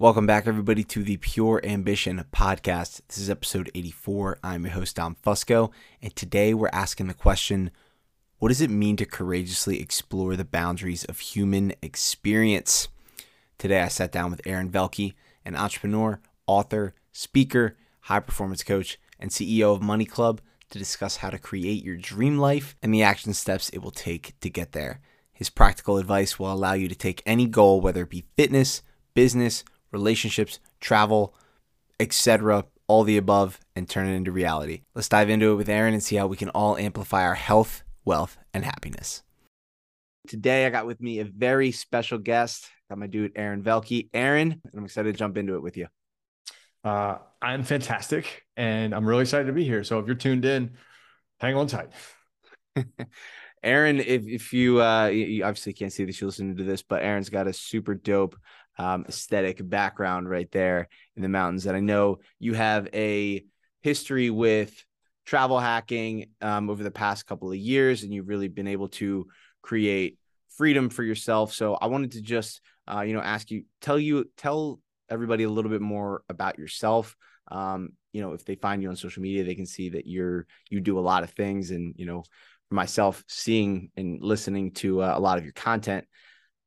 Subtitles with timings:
[0.00, 3.02] Welcome back, everybody, to the Pure Ambition podcast.
[3.06, 4.38] This is episode 84.
[4.42, 7.70] I'm your host, Dom Fusco, and today we're asking the question
[8.38, 12.88] What does it mean to courageously explore the boundaries of human experience?
[13.58, 15.12] Today, I sat down with Aaron Velky,
[15.44, 20.40] an entrepreneur, author, speaker, high performance coach, and CEO of Money Club,
[20.70, 24.32] to discuss how to create your dream life and the action steps it will take
[24.40, 25.02] to get there.
[25.30, 28.80] His practical advice will allow you to take any goal, whether it be fitness,
[29.12, 29.62] business,
[29.92, 31.34] relationships, travel,
[31.98, 34.82] etc., all the above, and turn it into reality.
[34.94, 37.82] Let's dive into it with Aaron and see how we can all amplify our health,
[38.04, 39.22] wealth, and happiness.
[40.26, 42.68] Today, I got with me a very special guest.
[42.88, 44.08] Got my dude, Aaron Velky.
[44.12, 45.86] Aaron, I'm excited to jump into it with you.
[46.82, 49.84] Uh, I'm fantastic and I'm really excited to be here.
[49.84, 50.72] So if you're tuned in,
[51.38, 51.90] hang on tight.
[53.62, 57.02] Aaron, if, if you, uh, you obviously can't see this, you're listening to this, but
[57.02, 58.36] Aaron's got a super dope
[58.80, 61.66] um, aesthetic background right there in the mountains.
[61.66, 63.44] And I know you have a
[63.82, 64.72] history with
[65.26, 69.26] travel hacking um, over the past couple of years, and you've really been able to
[69.60, 70.16] create
[70.56, 71.52] freedom for yourself.
[71.52, 75.50] So I wanted to just, uh, you know, ask you, tell you, tell everybody a
[75.50, 77.14] little bit more about yourself.
[77.52, 80.46] Um, you know, if they find you on social media, they can see that you're
[80.70, 82.24] you do a lot of things, and you know,
[82.70, 86.06] myself, seeing and listening to uh, a lot of your content,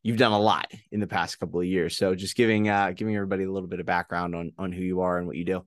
[0.04, 1.98] you've done a lot in the past couple of years.
[1.98, 5.02] So just giving uh giving everybody a little bit of background on on who you
[5.02, 5.66] are and what you do.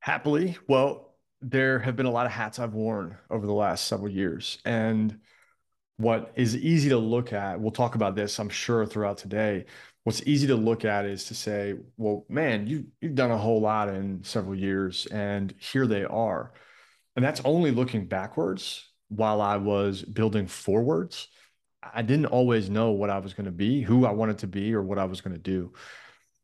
[0.00, 4.10] Happily, well, there have been a lot of hats I've worn over the last several
[4.10, 5.18] years, and
[5.98, 9.66] what is easy to look at, we'll talk about this, I'm sure, throughout today.
[10.04, 13.60] What's easy to look at is to say, well, man, you you've done a whole
[13.60, 16.52] lot in several years, and here they are.
[17.16, 21.28] And that's only looking backwards while I was building forwards.
[21.82, 24.74] I didn't always know what I was going to be, who I wanted to be,
[24.74, 25.72] or what I was going to do.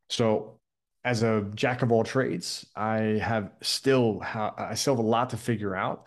[0.08, 0.60] So,
[1.04, 5.30] as a jack of all trades, I have still ha- I still have a lot
[5.30, 6.06] to figure out.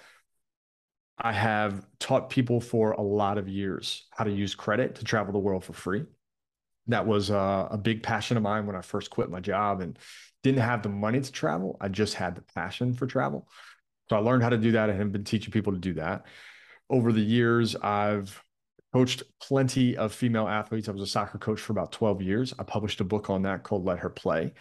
[1.20, 5.34] I have taught people for a lot of years how to use credit to travel
[5.34, 6.06] the world for free.
[6.88, 9.98] That was uh, a big passion of mine when I first quit my job and
[10.44, 11.78] didn't have the money to travel.
[11.82, 13.48] I just had the passion for travel.
[14.10, 16.26] So I learned how to do that and have been teaching people to do that.
[16.90, 18.42] Over the years, I've
[18.94, 20.88] coached plenty of female athletes.
[20.88, 22.54] I was a soccer coach for about 12 years.
[22.58, 24.54] I published a book on that called Let Her Play.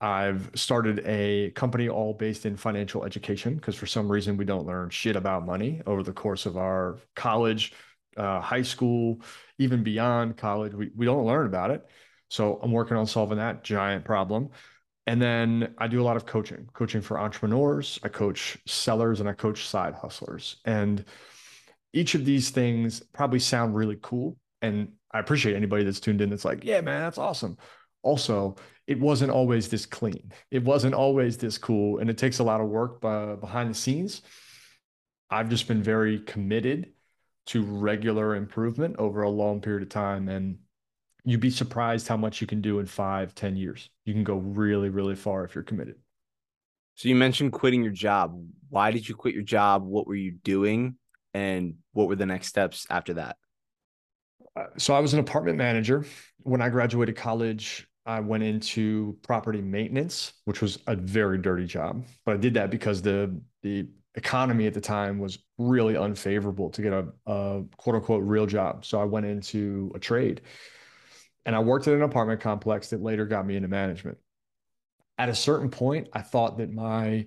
[0.00, 4.66] I've started a company all based in financial education because for some reason we don't
[4.66, 7.72] learn shit about money over the course of our college,
[8.16, 9.20] uh, high school,
[9.58, 10.74] even beyond college.
[10.74, 11.86] We, we don't learn about it.
[12.28, 14.50] So I'm working on solving that giant problem.
[15.06, 17.98] And then I do a lot of coaching, coaching for entrepreneurs.
[18.02, 20.56] I coach sellers and I coach side hustlers.
[20.64, 21.04] And
[21.94, 24.36] each of these things probably sound really cool.
[24.60, 27.56] And I appreciate anybody that's tuned in that's like, yeah, man, that's awesome.
[28.02, 28.56] Also,
[28.86, 30.32] it wasn't always this clean.
[30.50, 32.00] It wasn't always this cool.
[32.00, 34.22] And it takes a lot of work behind the scenes.
[35.30, 36.92] I've just been very committed
[37.46, 40.28] to regular improvement over a long period of time.
[40.28, 40.58] And
[41.24, 43.88] you'd be surprised how much you can do in five, ten years.
[44.04, 45.96] You can go really, really far if you're committed.
[46.96, 48.38] So you mentioned quitting your job.
[48.68, 49.84] Why did you quit your job?
[49.84, 50.96] What were you doing?
[51.34, 53.36] And what were the next steps after that?
[54.56, 56.06] Uh, so I was an apartment manager.
[56.38, 62.04] When I graduated college, I went into property maintenance, which was a very dirty job.
[62.24, 66.82] But I did that because the the economy at the time was really unfavorable to
[66.82, 68.84] get a, a quote unquote real job.
[68.84, 70.42] So I went into a trade
[71.46, 74.18] and I worked at an apartment complex that later got me into management.
[75.18, 77.26] At a certain point, I thought that my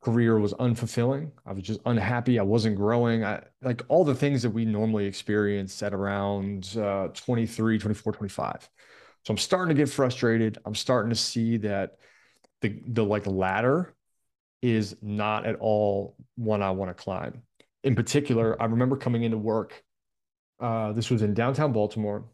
[0.00, 1.30] career was unfulfilling.
[1.44, 2.38] I was just unhappy.
[2.38, 3.24] I wasn't growing.
[3.24, 8.68] I like all the things that we normally experience at around uh, 23, 24, 25.
[9.24, 10.58] So I'm starting to get frustrated.
[10.64, 11.98] I'm starting to see that
[12.60, 13.94] the the like ladder
[14.62, 17.42] is not at all one I want to climb.
[17.84, 19.82] In particular, I remember coming into work.
[20.60, 22.24] Uh, this was in downtown Baltimore.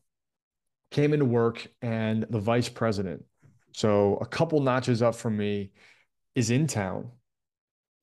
[0.91, 3.25] Came into work, and the vice president,
[3.73, 5.73] so a couple notches up from me,
[6.37, 7.11] is in town.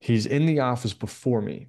[0.02, 1.68] He's in the office before me,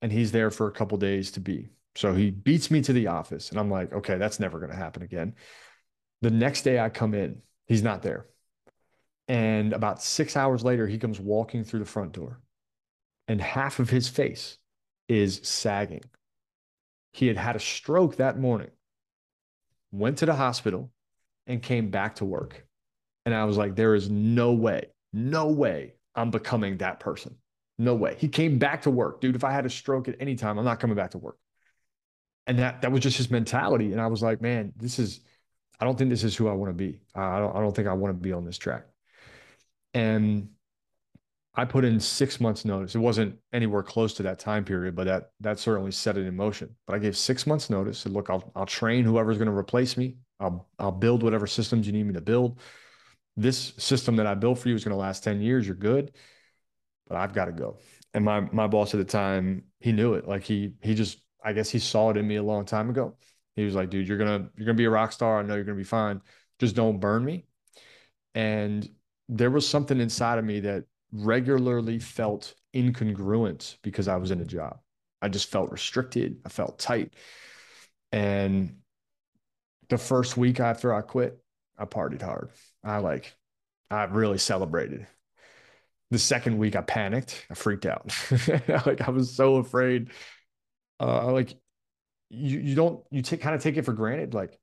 [0.00, 1.70] and he's there for a couple days to be.
[1.96, 4.76] So he beats me to the office, and I'm like, okay, that's never going to
[4.76, 5.34] happen again.
[6.20, 8.26] The next day I come in, he's not there.
[9.26, 12.40] And about six hours later, he comes walking through the front door,
[13.26, 14.58] and half of his face
[15.08, 16.04] is sagging.
[17.12, 18.70] He had had a stroke that morning,
[19.90, 20.92] went to the hospital,
[21.48, 22.64] and came back to work.
[23.26, 27.38] And I was like, there is no way, no way I'm becoming that person.
[27.82, 28.14] No way.
[28.16, 29.20] He came back to work.
[29.20, 31.36] Dude, if I had a stroke at any time, I'm not coming back to work.
[32.46, 33.90] And that that was just his mentality.
[33.90, 35.20] And I was like, man, this is
[35.80, 37.00] I don't think this is who I want to be.
[37.12, 38.84] I don't, I don't think I want to be on this track.
[39.94, 40.50] And
[41.56, 42.94] I put in six months notice.
[42.94, 46.36] It wasn't anywhere close to that time period, but that that certainly set it in
[46.36, 46.76] motion.
[46.86, 47.98] But I gave six months notice.
[47.98, 50.18] Said, look, I'll I'll train whoever's going to replace me.
[50.38, 52.60] I'll I'll build whatever systems you need me to build.
[53.36, 55.66] This system that I built for you is going to last 10 years.
[55.66, 56.12] You're good.
[57.12, 57.76] But I've got to go.
[58.14, 60.26] And my my boss at the time, he knew it.
[60.26, 63.18] Like he he just I guess he saw it in me a long time ago.
[63.54, 65.38] He was like, dude, you're gonna you're gonna be a rock star.
[65.38, 66.22] I know you're gonna be fine.
[66.58, 67.44] Just don't burn me.
[68.34, 68.88] And
[69.28, 74.46] there was something inside of me that regularly felt incongruent because I was in a
[74.46, 74.78] job.
[75.20, 76.38] I just felt restricted.
[76.46, 77.12] I felt tight.
[78.10, 78.76] And
[79.90, 81.38] the first week after I quit,
[81.78, 82.50] I partied hard.
[82.82, 83.34] I like,
[83.90, 85.06] I really celebrated.
[86.12, 87.46] The second week, I panicked.
[87.50, 88.14] I freaked out.
[88.86, 90.10] like I was so afraid.
[91.00, 91.56] Uh, like
[92.28, 94.34] you, you don't, you take kind of take it for granted.
[94.34, 94.58] Like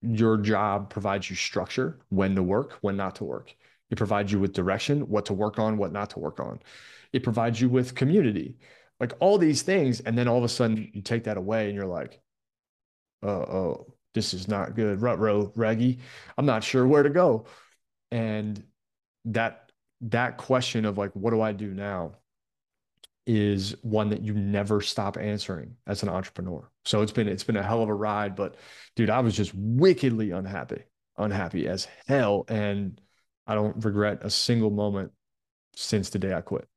[0.00, 3.54] your job provides you structure, when to work, when not to work.
[3.90, 6.60] It provides you with direction, what to work on, what not to work on.
[7.12, 8.56] It provides you with community,
[8.98, 10.00] like all these things.
[10.00, 12.22] And then all of a sudden you take that away and you're like,
[13.22, 15.02] oh, oh this is not good.
[15.02, 15.98] Rut row, raggy.
[16.38, 17.44] I'm not sure where to go.
[18.10, 18.64] And
[19.26, 19.65] that
[20.02, 22.16] that question of like, what do I do now?
[23.26, 26.70] is one that you never stop answering as an entrepreneur.
[26.84, 28.54] So it's been it's been a hell of a ride, but
[28.94, 30.84] dude, I was just wickedly unhappy,
[31.18, 33.00] unhappy as hell and
[33.46, 35.12] I don't regret a single moment
[35.74, 36.68] since the day I quit.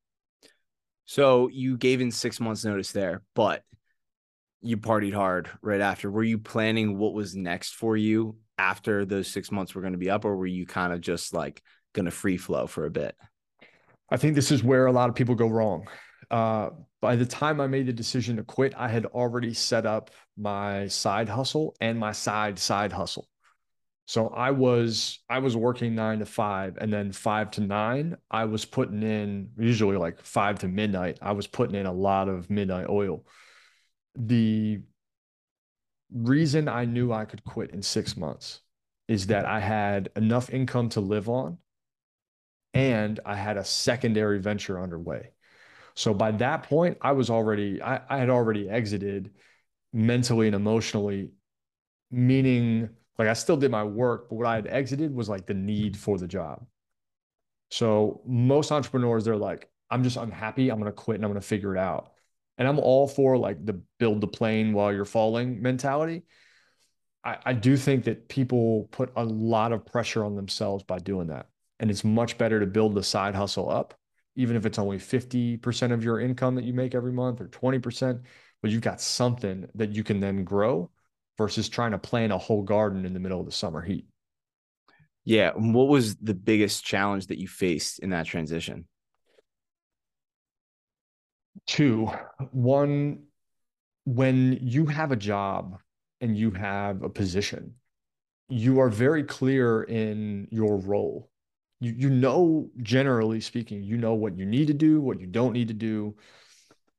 [1.04, 3.62] So you gave in six months notice there, but
[4.60, 6.10] you partied hard right after.
[6.10, 9.98] Were you planning what was next for you after those six months were going to
[9.98, 12.90] be up, or were you kind of just like going to free flow for a
[12.90, 13.16] bit?
[14.10, 15.86] I think this is where a lot of people go wrong.
[16.30, 16.70] Uh,
[17.00, 20.86] by the time I made the decision to quit, I had already set up my
[20.88, 23.28] side hustle and my side side hustle.
[24.06, 28.44] So I was I was working nine to five, and then five to nine, I
[28.44, 31.18] was putting in usually like five to midnight.
[31.22, 33.24] I was putting in a lot of midnight oil.
[34.16, 34.82] The
[36.12, 38.62] reason I knew I could quit in six months
[39.06, 41.58] is that I had enough income to live on,
[42.74, 45.30] and I had a secondary venture underway.
[45.94, 49.32] So by that point, I was already I, I had already exited
[49.92, 51.30] mentally and emotionally,
[52.10, 55.54] meaning like I still did my work, but what I had exited was like the
[55.54, 56.64] need for the job.
[57.70, 60.70] So most entrepreneurs, they're like, I'm just unhappy.
[60.70, 62.12] I'm going to quit and I'm going to figure it out.
[62.56, 66.22] And I'm all for like the build the plane while you're falling mentality.
[67.24, 71.28] I, I do think that people put a lot of pressure on themselves by doing
[71.28, 71.46] that.
[71.80, 73.94] And it's much better to build the side hustle up,
[74.36, 78.22] even if it's only 50% of your income that you make every month or 20%,
[78.62, 80.90] but you've got something that you can then grow
[81.38, 84.06] versus trying to plant a whole garden in the middle of the summer heat.
[85.24, 85.52] Yeah.
[85.54, 88.86] What was the biggest challenge that you faced in that transition?
[91.66, 92.10] Two.
[92.52, 93.24] One,
[94.04, 95.78] when you have a job
[96.20, 97.74] and you have a position,
[98.50, 101.30] you are very clear in your role.
[101.80, 105.52] You, you know, generally speaking, you know what you need to do, what you don't
[105.52, 106.16] need to do.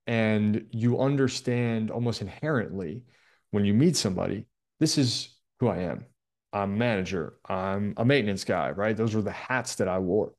[0.07, 3.03] And you understand almost inherently
[3.51, 4.47] when you meet somebody,
[4.79, 6.05] this is who I am.
[6.53, 7.35] I'm manager.
[7.47, 8.97] I'm a maintenance guy, right?
[8.97, 10.33] Those are the hats that I wore.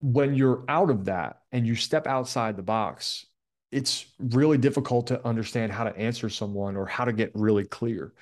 [0.00, 3.26] When you're out of that and you step outside the box,
[3.70, 8.12] it's really difficult to understand how to answer someone or how to get really clear.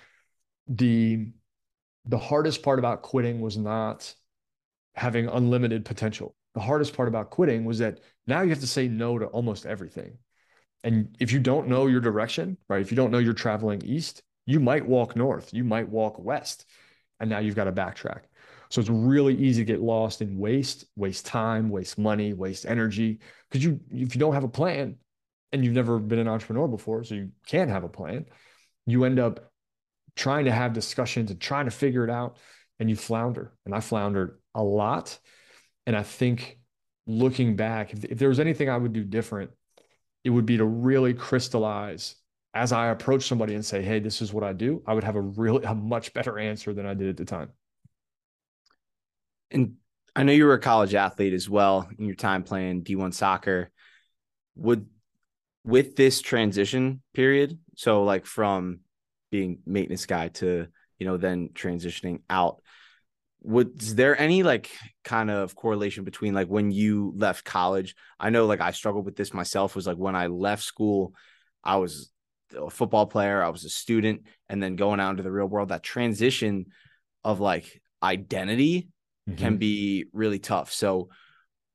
[0.68, 1.32] The
[2.08, 4.14] the hardest part about quitting was not
[4.96, 6.34] having unlimited potential.
[6.54, 9.66] The hardest part about quitting was that now you have to say no to almost
[9.66, 10.18] everything.
[10.84, 12.80] And if you don't know your direction, right?
[12.80, 16.66] If you don't know you're traveling east, you might walk north, you might walk west,
[17.20, 18.22] and now you've got to backtrack.
[18.70, 23.20] So it's really easy to get lost in waste, waste time, waste money, waste energy.
[23.50, 24.96] Because you, if you don't have a plan,
[25.52, 28.26] and you've never been an entrepreneur before, so you can't have a plan,
[28.86, 29.52] you end up
[30.16, 32.38] trying to have discussions and trying to figure it out,
[32.78, 33.52] and you flounder.
[33.64, 35.18] And I floundered a lot.
[35.86, 36.58] And I think
[37.06, 39.50] looking back, if, if there was anything I would do different,
[40.24, 42.16] it would be to really crystallize
[42.56, 45.16] as I approach somebody and say, Hey, this is what I do, I would have
[45.16, 47.50] a really a much better answer than I did at the time.
[49.50, 49.74] And
[50.16, 53.70] I know you were a college athlete as well in your time playing D1 soccer.
[54.56, 54.86] Would
[55.64, 58.80] with this transition period, so like from
[59.30, 60.68] being maintenance guy to,
[60.98, 62.62] you know, then transitioning out,
[63.42, 64.70] was there any like
[65.04, 69.14] kind of correlation between like when you left college i know like i struggled with
[69.14, 71.12] this myself was like when i left school
[71.62, 72.10] i was
[72.56, 75.68] a football player i was a student and then going out into the real world
[75.68, 76.66] that transition
[77.22, 78.88] of like identity
[79.28, 79.38] mm-hmm.
[79.38, 80.72] can be really tough.
[80.72, 81.08] So,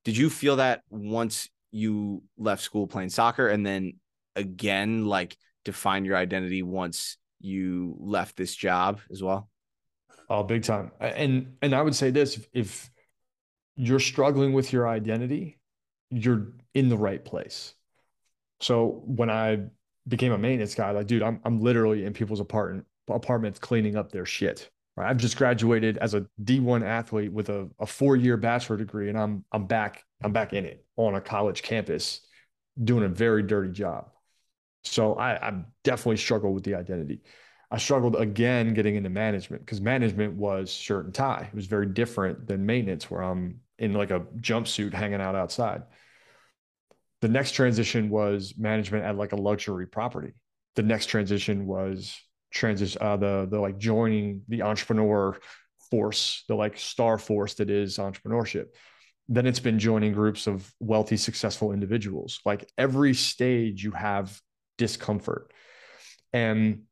[0.03, 3.93] did you feel that once you left school playing soccer and then
[4.35, 9.49] again, like define your identity once you left this job as well?
[10.29, 10.91] Oh, big time.
[10.99, 12.89] And and I would say this if
[13.75, 15.59] you're struggling with your identity,
[16.09, 17.73] you're in the right place.
[18.59, 19.59] So when I
[20.07, 24.11] became a maintenance guy, like, dude, I'm I'm literally in people's apartment apartments cleaning up
[24.11, 24.69] their shit.
[24.97, 25.09] Right.
[25.09, 29.45] I've just graduated as a D1 athlete with a, a four-year bachelor degree, and I'm
[29.51, 32.21] I'm back, I'm back in it on a college campus
[32.81, 34.09] doing a very dirty job.
[34.83, 37.21] So I, I definitely struggled with the identity.
[37.69, 41.47] I struggled again getting into management because management was shirt and tie.
[41.51, 45.83] It was very different than maintenance, where I'm in like a jumpsuit hanging out outside.
[47.21, 50.33] The next transition was management at like a luxury property.
[50.75, 52.19] The next transition was
[52.51, 55.37] transition uh, the the like joining the entrepreneur
[55.89, 58.65] force, the like star force that is entrepreneurship.
[59.29, 62.41] Then it's been joining groups of wealthy, successful individuals.
[62.43, 64.41] Like every stage, you have
[64.81, 65.53] discomfort.
[66.33, 66.83] And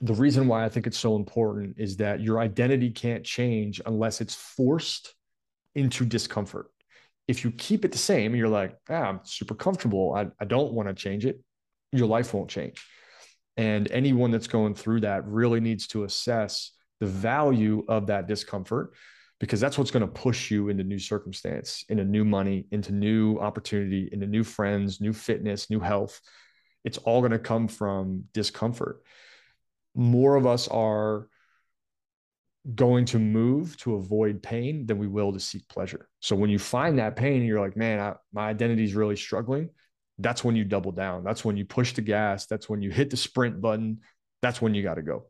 [0.00, 4.20] the reason why I think it's so important is that your identity can't change unless
[4.20, 5.14] it's forced
[5.74, 6.66] into discomfort.
[7.26, 10.14] If you keep it the same, you're like, ah, I'm super comfortable.
[10.14, 11.42] I, I don't want to change it.
[11.90, 12.78] Your life won't change.
[13.56, 18.92] And anyone that's going through that really needs to assess the value of that discomfort
[19.40, 23.38] because that's what's going to push you into new circumstance, into new money, into new
[23.38, 26.20] opportunity, into new friends, new fitness, new health.
[26.86, 29.02] It's all going to come from discomfort
[29.96, 31.28] more of us are
[32.74, 36.08] going to move to avoid pain than we will to seek pleasure.
[36.20, 39.16] So when you find that pain and you're like, man, I, my identity is really
[39.16, 39.70] struggling,
[40.18, 41.24] that's when you double down.
[41.24, 42.46] That's when you push the gas.
[42.46, 44.00] That's when you hit the sprint button.
[44.42, 45.26] That's when you got to go.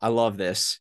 [0.00, 0.80] I love this.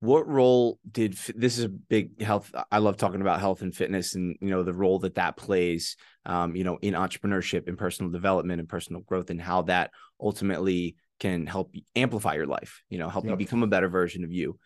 [0.00, 2.54] What role did this is a big health?
[2.70, 5.96] I love talking about health and fitness, and you know the role that that plays,
[6.24, 9.90] um, you know, in entrepreneurship, in personal development, and personal growth, and how that
[10.20, 13.32] ultimately can help amplify your life, you know, help yep.
[13.32, 14.56] you become a better version of you.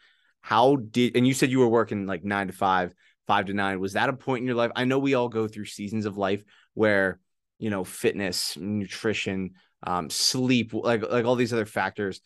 [0.43, 2.93] How did, and you said you were working like nine to five,
[3.27, 3.81] five to nine.
[3.81, 4.73] Was that a point in your life?
[4.77, 7.21] I know we all go through seasons of life where,
[7.59, 12.21] you know, fitness, nutrition, um, sleep, like, like all these other factors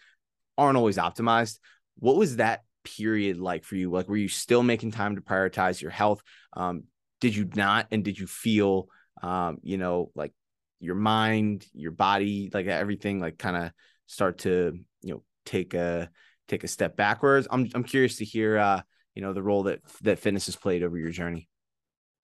[0.59, 1.59] aren't always optimized.
[1.99, 3.91] What was that period like for you?
[3.91, 6.23] Like, were you still making time to prioritize your health?
[6.53, 6.85] Um,
[7.21, 7.89] did you not?
[7.91, 8.89] And did you feel,
[9.23, 10.33] um, you know, like
[10.81, 13.73] your mind, your body, like everything, like kind of
[14.07, 16.11] start to you know take a
[16.49, 17.47] take a step backwards.
[17.51, 18.81] I'm I'm curious to hear uh
[19.15, 21.49] you know the role that that fitness has played over your journey.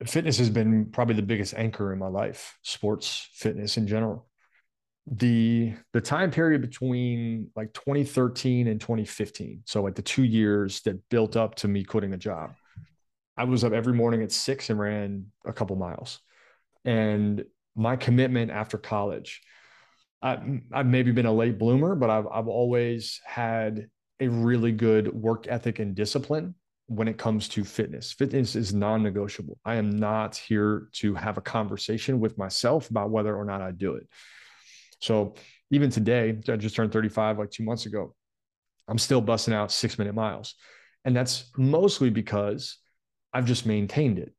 [0.04, 2.58] Fitness has been probably the biggest anchor in my life.
[2.62, 4.28] Sports, fitness in general.
[5.06, 11.08] The the time period between like 2013 and 2015, so like the two years that
[11.08, 12.52] built up to me quitting a job.
[13.36, 16.20] I was up every morning at six and ran a couple miles.
[16.84, 17.44] And
[17.74, 19.40] my commitment after college.
[20.22, 20.38] I,
[20.72, 23.88] have maybe been a late bloomer, but I've, I've always had
[24.20, 26.54] a really good work ethic and discipline
[26.86, 28.12] when it comes to fitness.
[28.12, 29.58] Fitness is non negotiable.
[29.64, 33.72] I am not here to have a conversation with myself about whether or not I
[33.72, 34.06] do it.
[35.02, 35.34] So
[35.70, 38.14] even today, I just turned 35 like two months ago.
[38.88, 40.54] I'm still busting out six minute miles.
[41.04, 42.78] And that's mostly because
[43.32, 44.34] I've just maintained it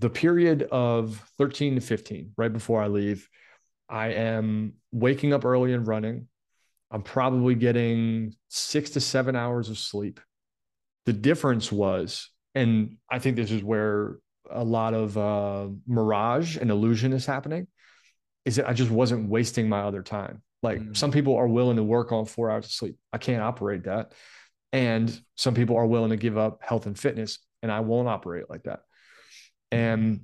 [0.00, 3.28] the period of 13 to 15, right before I leave,
[3.88, 6.26] I am waking up early and running.
[6.90, 10.18] I'm probably getting six to seven hours of sleep.
[11.04, 14.16] The difference was, and I think this is where
[14.50, 17.66] a lot of uh, mirage and illusion is happening,
[18.44, 20.42] is that I just wasn't wasting my other time.
[20.62, 20.96] Like mm.
[20.96, 22.96] some people are willing to work on four hours of sleep.
[23.12, 24.12] I can't operate that.
[24.72, 28.48] And some people are willing to give up health and fitness, and I won't operate
[28.48, 28.80] like that.
[29.72, 30.20] And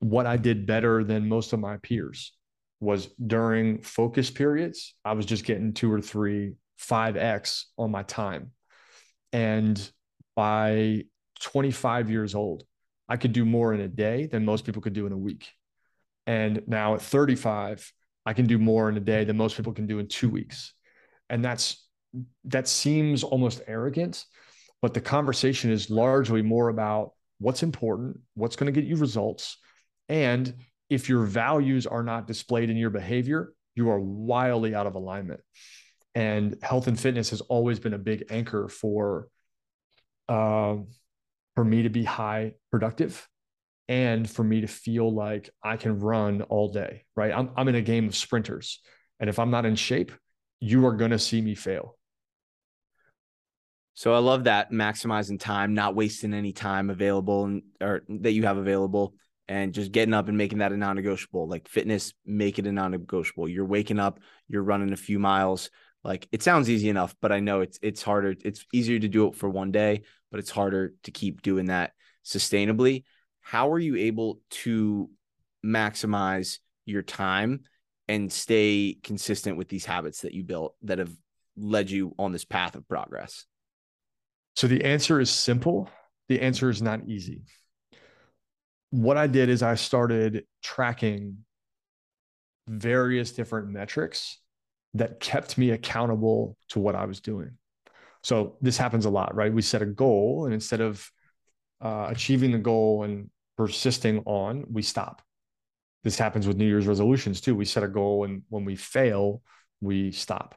[0.00, 2.32] what I did better than most of my peers
[2.80, 8.52] was during focus periods, I was just getting two or three, 5X on my time.
[9.32, 9.90] And
[10.36, 11.04] by
[11.40, 12.64] 25 years old,
[13.08, 15.48] I could do more in a day than most people could do in a week.
[16.28, 17.90] And now at 35,
[18.26, 20.74] I can do more in a day than most people can do in two weeks.
[21.30, 21.88] And that's
[22.44, 24.24] that seems almost arrogant,
[24.82, 29.56] but the conversation is largely more about what's important, what's going to get you results.
[30.10, 30.54] And
[30.90, 35.40] if your values are not displayed in your behavior, you are wildly out of alignment.
[36.14, 39.28] And health and fitness has always been a big anchor for
[40.28, 40.76] uh,
[41.54, 43.26] for me to be high productive
[43.88, 47.32] and for me to feel like I can run all day, right?
[47.32, 48.80] I'm, I'm in a game of sprinters.
[49.18, 50.12] And if I'm not in shape,
[50.60, 51.96] you are going to see me fail.
[53.94, 58.44] So I love that maximizing time, not wasting any time available and or that you
[58.44, 59.14] have available
[59.48, 61.48] and just getting up and making that a non-negotiable.
[61.48, 63.48] Like fitness, make it a non-negotiable.
[63.48, 65.70] You're waking up, you're running a few miles.
[66.04, 68.36] Like it sounds easy enough, but I know it's it's harder.
[68.44, 71.92] It's easier to do it for one day, but it's harder to keep doing that
[72.24, 73.02] sustainably.
[73.48, 75.08] How are you able to
[75.64, 77.60] maximize your time
[78.06, 81.10] and stay consistent with these habits that you built that have
[81.56, 83.46] led you on this path of progress?
[84.54, 85.88] So the answer is simple.
[86.28, 87.40] The answer is not easy.
[88.90, 91.38] What I did is I started tracking
[92.68, 94.40] various different metrics
[94.92, 97.52] that kept me accountable to what I was doing.
[98.22, 99.50] So this happens a lot, right?
[99.50, 101.10] We set a goal, and instead of
[101.80, 105.20] uh, achieving the goal and persisting on, we stop.
[106.04, 107.56] This happens with New Year's resolutions too.
[107.56, 109.42] We set a goal, and when we fail,
[109.80, 110.54] we stop.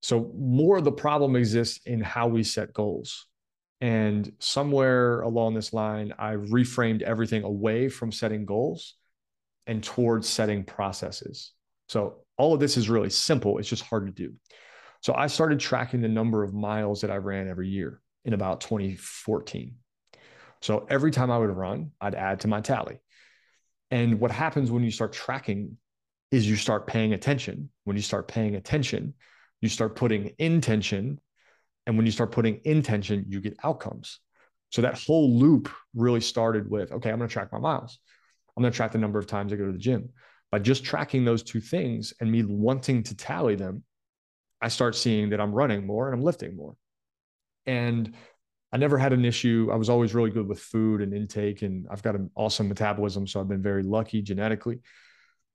[0.00, 3.26] So more of the problem exists in how we set goals.
[3.82, 8.94] And somewhere along this line, I reframed everything away from setting goals
[9.66, 11.52] and towards setting processes.
[11.88, 13.58] So all of this is really simple.
[13.58, 14.32] It's just hard to do.
[15.02, 18.62] So I started tracking the number of miles that I ran every year in about
[18.62, 19.74] 2014.
[20.62, 23.00] So every time I would run, I'd add to my tally.
[23.90, 25.76] And what happens when you start tracking
[26.30, 27.70] is you start paying attention.
[27.84, 29.14] When you start paying attention,
[29.60, 31.20] you start putting intention
[31.86, 34.20] and when you start putting intention, you get outcomes.
[34.70, 37.98] So that whole loop really started with okay, I'm going to track my miles.
[38.56, 40.10] I'm going to track the number of times I go to the gym.
[40.52, 43.82] By just tracking those two things and me wanting to tally them,
[44.60, 46.76] I start seeing that I'm running more and I'm lifting more.
[47.66, 48.14] And
[48.72, 49.68] I never had an issue.
[49.72, 53.26] I was always really good with food and intake, and I've got an awesome metabolism.
[53.26, 54.80] So I've been very lucky genetically.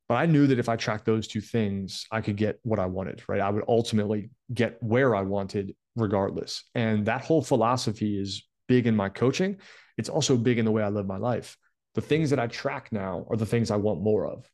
[0.08, 2.86] But I knew that if I tracked those two things, I could get what I
[2.86, 3.42] wanted, right?
[3.42, 6.64] I would ultimately get where I wanted regardless.
[6.76, 9.58] And that whole philosophy is big in my coaching.
[9.98, 11.58] It's also big in the way I live my life.
[11.96, 14.48] The things that I track now are the things I want more of.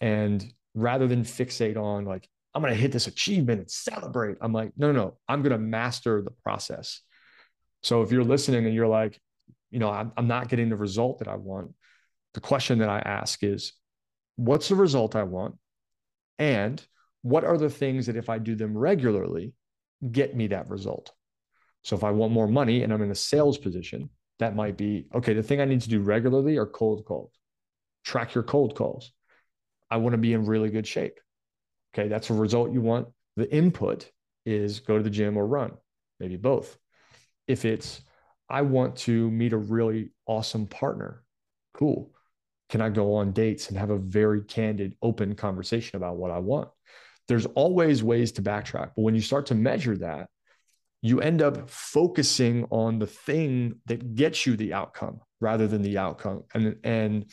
[0.00, 0.44] And
[0.74, 4.72] rather than fixate on like, I'm going to hit this achievement and celebrate, I'm like,
[4.76, 7.02] no, no, no, I'm going to master the process.
[7.82, 9.20] So if you're listening and you're like,
[9.70, 11.72] you know, I'm, I'm not getting the result that I want,
[12.34, 13.72] the question that I ask is,
[14.36, 15.56] what's the result I want?
[16.38, 16.82] And
[17.22, 19.52] what are the things that if I do them regularly,
[20.10, 21.12] get me that result?
[21.82, 25.06] So if I want more money and I'm in a sales position, that might be
[25.14, 25.34] okay.
[25.34, 27.32] The thing I need to do regularly are cold calls.
[28.04, 29.12] Track your cold calls.
[29.90, 31.18] I want to be in really good shape.
[31.92, 33.08] Okay, that's a result you want.
[33.36, 34.10] The input
[34.46, 35.72] is go to the gym or run,
[36.20, 36.76] maybe both.
[37.48, 38.02] If it's
[38.48, 41.24] I want to meet a really awesome partner,
[41.74, 42.12] cool
[42.68, 46.38] can I go on dates and have a very candid, open conversation about what I
[46.38, 46.68] want?
[47.26, 48.92] There's always ways to backtrack.
[48.94, 50.28] But when you start to measure that,
[51.00, 55.98] you end up focusing on the thing that gets you the outcome rather than the
[55.98, 56.44] outcome.
[56.54, 57.30] And, and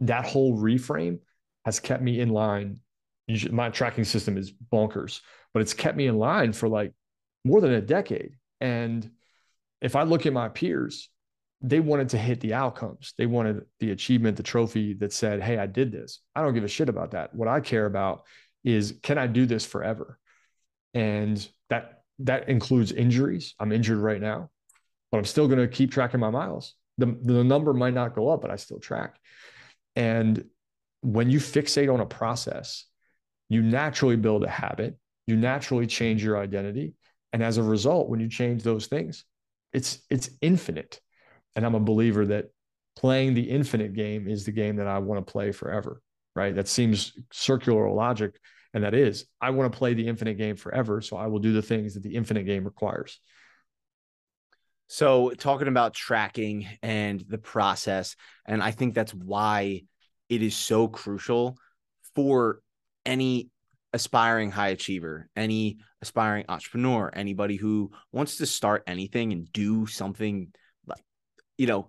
[0.00, 1.18] that whole reframe
[1.64, 2.78] has kept me in line.
[3.50, 5.20] My tracking system is bonkers,
[5.52, 6.92] but it's kept me in line for like
[7.44, 8.32] more than a decade.
[8.60, 9.10] And
[9.80, 11.08] if I look at my peers,
[11.62, 13.14] they wanted to hit the outcomes.
[13.18, 16.20] They wanted the achievement, the trophy that said, Hey, I did this.
[16.34, 17.34] I don't give a shit about that.
[17.34, 18.24] What I care about
[18.64, 20.18] is can I do this forever?
[20.94, 23.54] And that that includes injuries.
[23.58, 24.50] I'm injured right now,
[25.10, 26.74] but I'm still going to keep tracking my miles.
[26.98, 29.16] The, the number might not go up, but I still track.
[29.96, 30.44] And
[31.00, 32.84] when you fixate on a process,
[33.48, 36.94] you naturally build a habit, you naturally change your identity.
[37.32, 39.24] And as a result, when you change those things,
[39.72, 41.00] it's it's infinite
[41.56, 42.46] and I'm a believer that
[42.96, 46.02] playing the infinite game is the game that I want to play forever,
[46.34, 46.54] right?
[46.54, 48.38] That seems circular logic.
[48.72, 51.00] And that is, I want to play the infinite game forever.
[51.00, 53.18] So I will do the things that the infinite game requires.
[54.86, 59.82] So, talking about tracking and the process, and I think that's why
[60.28, 61.56] it is so crucial
[62.16, 62.60] for
[63.06, 63.50] any
[63.92, 70.52] aspiring high achiever, any aspiring entrepreneur, anybody who wants to start anything and do something
[70.86, 71.02] like,
[71.58, 71.88] you know,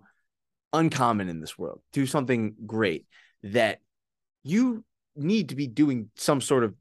[0.72, 3.06] uncommon in this world, do something great
[3.42, 3.78] that
[4.42, 4.84] you
[5.14, 6.74] need to be doing some sort of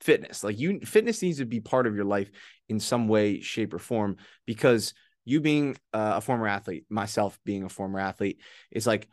[0.00, 0.42] fitness.
[0.44, 2.30] Like you fitness needs to be part of your life
[2.68, 7.62] in some way, shape, or form because you being uh, a former athlete, myself being
[7.62, 9.08] a former athlete, is like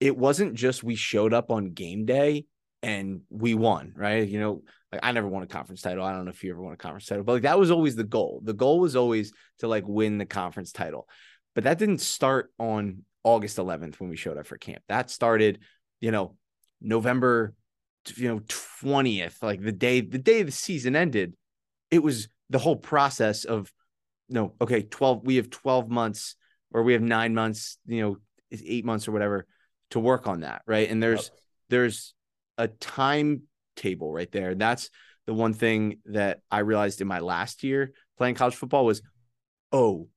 [0.00, 2.46] it wasn't just we showed up on game day
[2.82, 4.26] and we won, right?
[4.26, 4.62] You know,
[4.92, 6.04] like I never won a conference title.
[6.04, 7.96] I don't know if you ever won a conference title, but like that was always
[7.96, 8.40] the goal.
[8.44, 11.08] The goal was always to like win the conference title.
[11.54, 14.82] But that didn't start on August 11th when we showed up for camp.
[14.88, 15.60] That started,
[16.00, 16.36] you know,
[16.80, 17.54] November,
[18.14, 21.34] you know, 20th, like the day, the day the season ended.
[21.90, 23.72] It was the whole process of
[24.28, 26.36] no, okay, 12, we have 12 months
[26.72, 28.16] or we have nine months, you know,
[28.52, 29.46] eight months or whatever
[29.90, 30.62] to work on that.
[30.66, 30.90] Right.
[30.90, 31.40] And there's, yep.
[31.70, 32.14] there's
[32.58, 34.54] a timetable right there.
[34.54, 34.90] That's
[35.26, 39.02] the one thing that I realized in my last year playing college football was,
[39.72, 40.08] oh,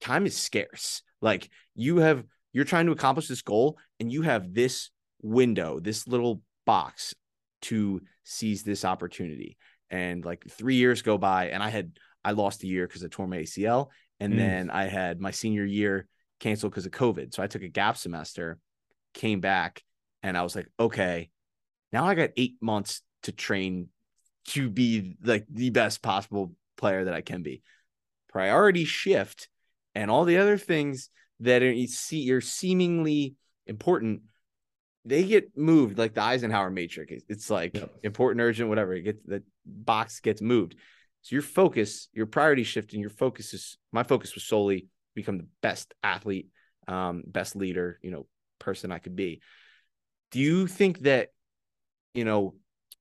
[0.00, 1.02] time is scarce.
[1.20, 4.90] Like you have, you're trying to accomplish this goal and you have this
[5.22, 7.14] window, this little box
[7.62, 9.56] to seize this opportunity.
[9.90, 13.08] And like three years go by, and I had I lost a year because I
[13.08, 13.88] tore my ACL,
[14.20, 14.36] and mm.
[14.36, 16.06] then I had my senior year
[16.38, 17.34] canceled because of COVID.
[17.34, 18.58] So I took a gap semester,
[19.14, 19.82] came back,
[20.22, 21.30] and I was like, okay,
[21.92, 23.88] now I got eight months to train
[24.48, 27.62] to be like the best possible player that I can be.
[28.28, 29.48] Priority shift
[29.94, 33.34] and all the other things that are, you see are seemingly
[33.66, 34.22] important
[35.04, 37.22] they get moved like the Eisenhower matrix.
[37.28, 37.92] It's like yep.
[38.02, 38.94] important, urgent, whatever.
[38.94, 40.74] It gets the box gets moved.
[41.22, 45.38] So your focus, your priority shift, and your focus is my focus was solely become
[45.38, 46.48] the best athlete,
[46.88, 48.26] um, best leader, you know,
[48.58, 49.40] person I could be.
[50.30, 51.28] Do you think that,
[52.14, 52.54] you know,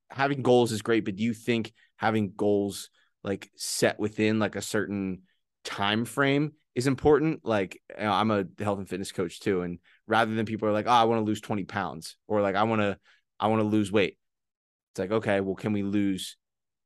[0.09, 2.89] having goals is great, but do you think having goals
[3.23, 5.23] like set within like a certain
[5.63, 7.41] time frame is important.
[7.43, 10.73] Like you know, I'm a health and fitness coach too, and rather than people are
[10.73, 12.97] like, oh, I want to lose 20 pounds, or like I want to,
[13.39, 14.17] I want to lose weight.
[14.91, 16.37] It's like, okay, well, can we lose?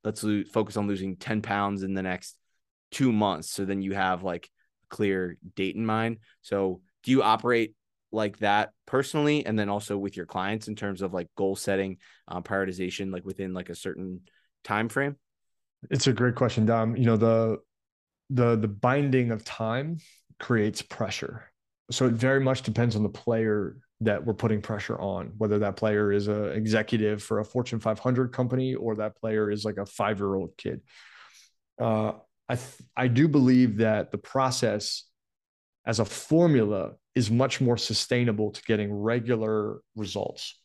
[0.03, 2.37] Let's lose, focus on losing 10 pounds in the next
[2.91, 3.49] two months.
[3.49, 4.49] So then you have like
[4.83, 6.17] a clear date in mind.
[6.41, 7.73] So do you operate
[8.13, 11.97] like that personally, and then also with your clients in terms of like goal setting,
[12.27, 14.21] um, prioritization, like within like a certain
[14.63, 15.15] time frame?
[15.89, 16.95] It's a great question, Dom.
[16.95, 17.57] You know the
[18.29, 19.97] the the binding of time
[20.39, 21.51] creates pressure.
[21.91, 25.75] So it very much depends on the player that we're putting pressure on, whether that
[25.75, 29.85] player is a executive for a Fortune 500 company or that player is like a
[29.85, 30.81] five year old kid.
[31.79, 32.13] Uh,
[32.47, 35.03] I th- I do believe that the process
[35.85, 40.59] as a formula is much more sustainable to getting regular results.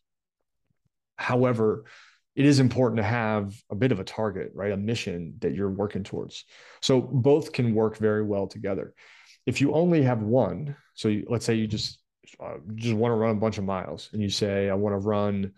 [1.17, 1.85] However,
[2.39, 4.73] it is important to have a bit of a target, right?
[4.73, 6.45] A mission that you're working towards.
[6.81, 8.95] So both can work very well together.
[9.45, 11.99] If you only have one, so you, let's say you just
[12.41, 14.99] uh, just want to run a bunch of miles, and you say I want to
[14.99, 15.53] run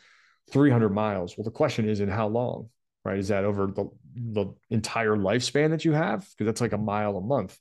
[0.52, 1.36] 300 miles.
[1.36, 2.70] Well, the question is, in how long?
[3.04, 3.18] Right?
[3.18, 6.20] Is that over the the entire lifespan that you have?
[6.30, 7.58] Because that's like a mile a month,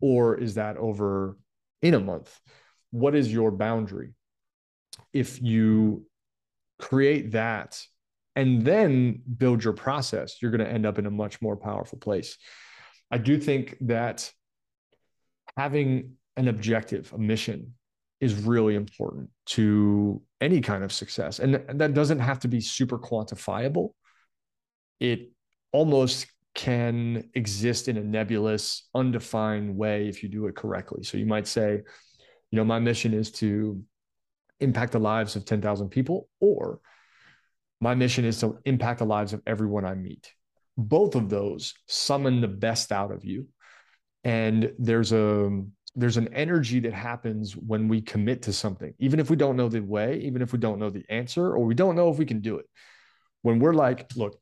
[0.00, 1.36] or is that over
[1.82, 2.38] in a month?
[2.90, 4.14] What is your boundary?
[5.12, 6.06] If you
[6.78, 7.80] create that
[8.36, 11.98] and then build your process, you're going to end up in a much more powerful
[11.98, 12.36] place.
[13.10, 14.30] I do think that
[15.56, 17.74] having an objective, a mission,
[18.20, 21.38] is really important to any kind of success.
[21.38, 23.90] And that doesn't have to be super quantifiable.
[25.00, 25.32] It
[25.72, 31.02] almost can exist in a nebulous, undefined way if you do it correctly.
[31.02, 31.82] So you might say,
[32.50, 33.82] you know, my mission is to
[34.58, 36.80] impact the lives of 10,000 people, or
[37.80, 40.32] my mission is to impact the lives of everyone I meet.
[40.76, 43.48] Both of those summon the best out of you.
[44.24, 45.62] And there's a
[45.96, 49.68] there's an energy that happens when we commit to something, even if we don't know
[49.68, 52.26] the way, even if we don't know the answer, or we don't know if we
[52.26, 52.66] can do it.
[53.42, 54.38] When we're like, look,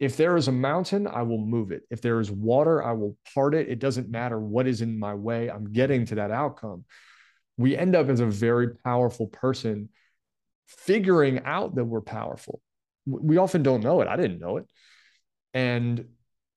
[0.00, 1.82] if there is a mountain, I will move it.
[1.90, 3.68] If there is water, I will part it.
[3.68, 5.50] It doesn't matter what is in my way.
[5.50, 6.84] I'm getting to that outcome.
[7.56, 9.88] We end up as a very powerful person
[10.66, 12.60] figuring out that we're powerful.
[13.06, 14.08] We often don't know it.
[14.08, 14.66] I didn't know it.
[15.52, 16.06] And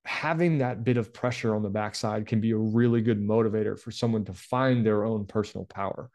[0.05, 3.91] having that bit of pressure on the backside can be a really good motivator for
[3.91, 6.09] someone to find their own personal power.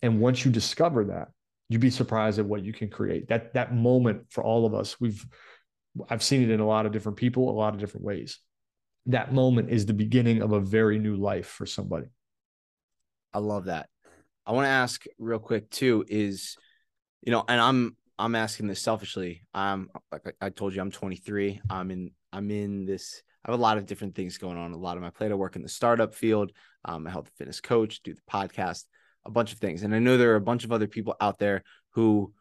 [0.00, 1.28] And once you discover that,
[1.68, 3.28] you'd be surprised at what you can create.
[3.28, 5.26] That that moment for all of us, we've
[6.08, 8.38] I've seen it in a lot of different people, a lot of different ways.
[9.06, 12.06] That moment is the beginning of a very new life for somebody.
[13.32, 13.88] I love that.
[14.46, 16.56] I want to ask real quick too is
[17.22, 19.42] you know, and I'm I'm asking this selfishly.
[19.54, 21.60] I'm like I told you, I'm 23.
[21.70, 23.22] I'm in I'm in this.
[23.44, 24.72] I have a lot of different things going on.
[24.72, 25.30] A lot of my plate.
[25.30, 26.52] I work in the startup field.
[26.84, 28.02] I'm a health and fitness coach.
[28.02, 28.84] Do the podcast.
[29.24, 31.38] A bunch of things, and I know there are a bunch of other people out
[31.38, 32.32] there who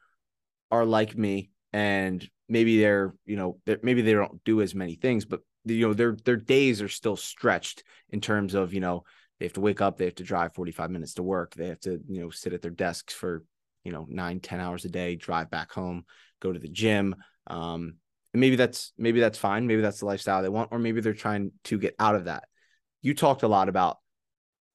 [0.72, 4.96] are like me, and maybe they're you know they're, maybe they don't do as many
[4.96, 9.04] things, but you know their their days are still stretched in terms of you know
[9.40, 11.80] they have to wake up, they have to drive 45 minutes to work, they have
[11.82, 13.44] to you know sit at their desks for
[13.84, 16.04] you know nine ten hours a day drive back home
[16.42, 17.16] go to the gym
[17.48, 17.96] um
[18.34, 21.14] and maybe that's maybe that's fine maybe that's the lifestyle they want or maybe they're
[21.14, 22.44] trying to get out of that.
[23.02, 23.98] You talked a lot about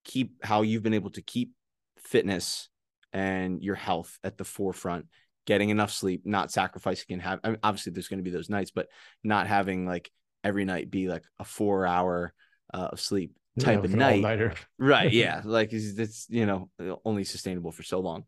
[0.04, 1.52] keep how you've been able to keep
[1.98, 2.70] fitness
[3.12, 5.06] and your health at the forefront
[5.46, 8.50] getting enough sleep not sacrificing and have I mean, obviously there's going to be those
[8.50, 8.88] nights but
[9.24, 10.11] not having like
[10.44, 12.33] every night be like a four hour
[12.72, 14.57] uh, of sleep type yeah, of night.
[14.78, 15.12] Right.
[15.12, 15.42] Yeah.
[15.44, 16.70] Like it's, you know,
[17.05, 18.24] only sustainable for so long.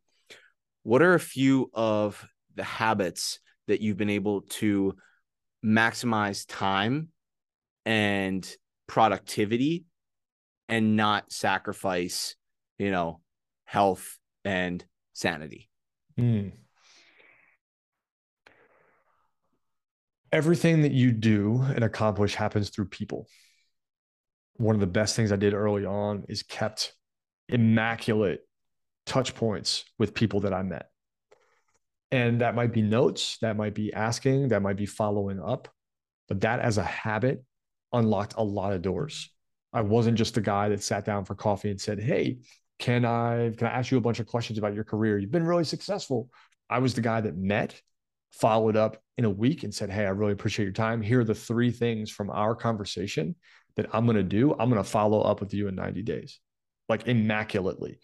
[0.83, 2.23] What are a few of
[2.55, 4.95] the habits that you've been able to
[5.65, 7.09] maximize time
[7.87, 8.47] and
[8.87, 9.87] productivity
[10.69, 12.37] and not sacrifice,
[12.79, 13.21] you know,
[13.65, 15.71] health and sanity?
[16.19, 16.53] Mm.
[20.35, 23.29] Everything that you do and accomplish happens through people.
[24.57, 26.93] One of the best things I did early on is kept
[27.49, 28.41] immaculate
[29.07, 30.87] touch points with people that I met.
[32.11, 35.69] And that might be notes, that might be asking, that might be following up.
[36.27, 37.45] But that as a habit
[37.93, 39.31] unlocked a lot of doors.
[39.73, 42.39] I wasn't just the guy that sat down for coffee and said, Hey,
[42.81, 45.17] can I can I ask you a bunch of questions about your career?
[45.17, 46.29] You've been really successful.
[46.69, 47.81] I was the guy that met,
[48.41, 51.03] followed up in a week and said, Hey, I really appreciate your time.
[51.03, 53.37] Here are the three things from our conversation
[53.77, 54.53] that I'm going to do.
[54.53, 56.41] I'm going to follow up with you in 90 days,
[56.89, 57.99] like immaculately.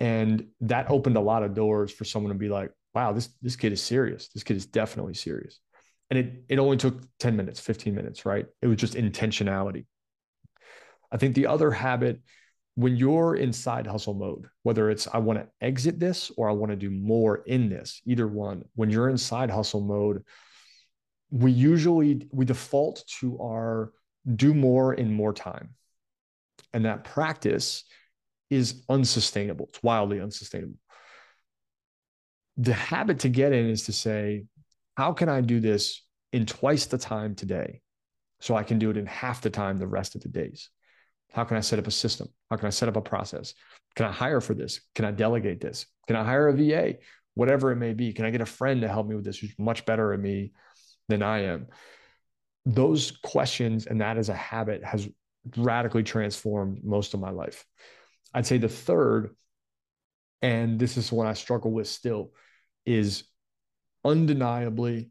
[0.00, 3.56] And that opened a lot of doors for someone to be like, wow, this, this
[3.56, 4.28] kid is serious.
[4.28, 5.60] This kid is definitely serious.
[6.10, 8.46] And it, it only took 10 minutes, 15 minutes, right?
[8.62, 9.86] It was just intentionality.
[11.10, 12.20] I think the other habit
[12.76, 16.52] when you're in side hustle mode, whether it's I want to exit this or I
[16.52, 20.24] want to do more in this, either one, when you're in side hustle mode,
[21.30, 23.92] we usually we default to our
[24.36, 25.70] do more in more time.
[26.72, 27.84] And that practice
[28.50, 29.66] is unsustainable.
[29.68, 30.78] It's wildly unsustainable.
[32.56, 34.44] The habit to get in is to say,
[34.96, 37.80] how can I do this in twice the time today
[38.40, 40.70] so I can do it in half the time the rest of the days?
[41.34, 42.28] How can I set up a system?
[42.48, 43.54] How can I set up a process?
[43.96, 44.80] Can I hire for this?
[44.94, 45.86] Can I delegate this?
[46.06, 46.98] Can I hire a VA?
[47.34, 48.12] Whatever it may be.
[48.12, 50.52] Can I get a friend to help me with this who's much better at me
[51.08, 51.66] than I am?
[52.64, 55.08] Those questions and that as a habit has
[55.56, 57.64] radically transformed most of my life.
[58.32, 59.34] I'd say the third,
[60.40, 62.30] and this is what I struggle with still,
[62.86, 63.24] is
[64.04, 65.10] undeniably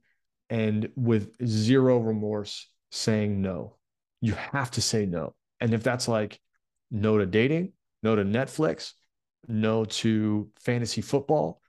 [0.50, 3.76] and with zero remorse saying no.
[4.22, 5.36] You have to say no.
[5.64, 6.40] And if that's like
[6.92, 7.72] no to dating,
[8.04, 8.92] no to Netflix,
[9.48, 11.62] no to fantasy football,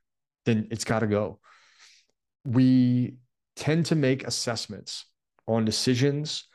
[0.47, 1.39] then it's got to go.
[2.45, 3.15] We
[3.55, 5.07] tend to make assessments
[5.47, 6.49] on decisions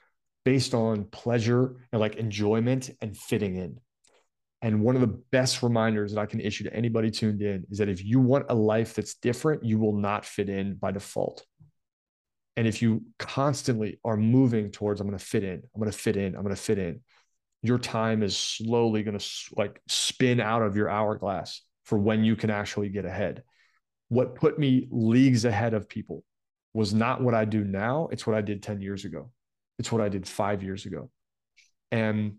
[0.43, 3.80] based on pleasure and like enjoyment and fitting in.
[4.62, 7.78] And one of the best reminders that I can issue to anybody tuned in is
[7.78, 11.45] that if you want a life that's different, you will not fit in by default.
[12.58, 15.97] And if you constantly are moving towards, I'm going to fit in, I'm going to
[15.97, 16.99] fit in, I'm going to fit in,
[17.62, 22.36] your time is slowly going to like spin out of your hourglass for when you
[22.36, 23.43] can actually get ahead.
[24.08, 26.24] What put me leagues ahead of people
[26.74, 28.10] was not what I do now.
[28.12, 29.32] It's what I did 10 years ago.
[29.78, 31.10] It's what I did five years ago.
[31.91, 32.36] And,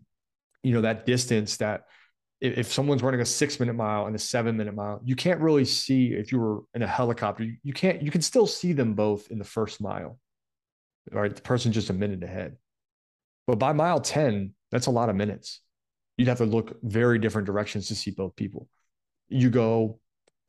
[0.62, 1.84] you know, that distance that
[2.40, 5.64] if someone's running a six minute mile and a seven minute mile, you can't really
[5.64, 9.30] see if you were in a helicopter, you can't, you can still see them both
[9.30, 10.18] in the first mile.
[11.10, 11.34] Right.
[11.34, 12.56] The person's just a minute ahead.
[13.46, 15.60] But by mile 10, that's a lot of minutes.
[16.16, 18.68] You'd have to look very different directions to see both people.
[19.28, 20.00] You go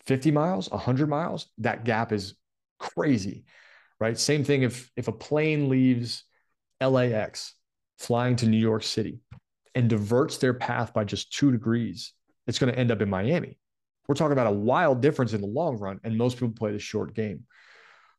[0.06, 2.36] 50 miles, 100 miles, that gap is
[2.80, 3.46] crazy,
[4.00, 4.18] right?
[4.18, 6.24] Same thing if if a plane leaves
[6.82, 7.56] LAX
[8.00, 9.20] flying to New York City
[9.76, 12.14] and diverts their path by just 2 degrees,
[12.48, 13.58] it's going to end up in Miami.
[14.08, 16.80] We're talking about a wild difference in the long run and most people play the
[16.80, 17.46] short game.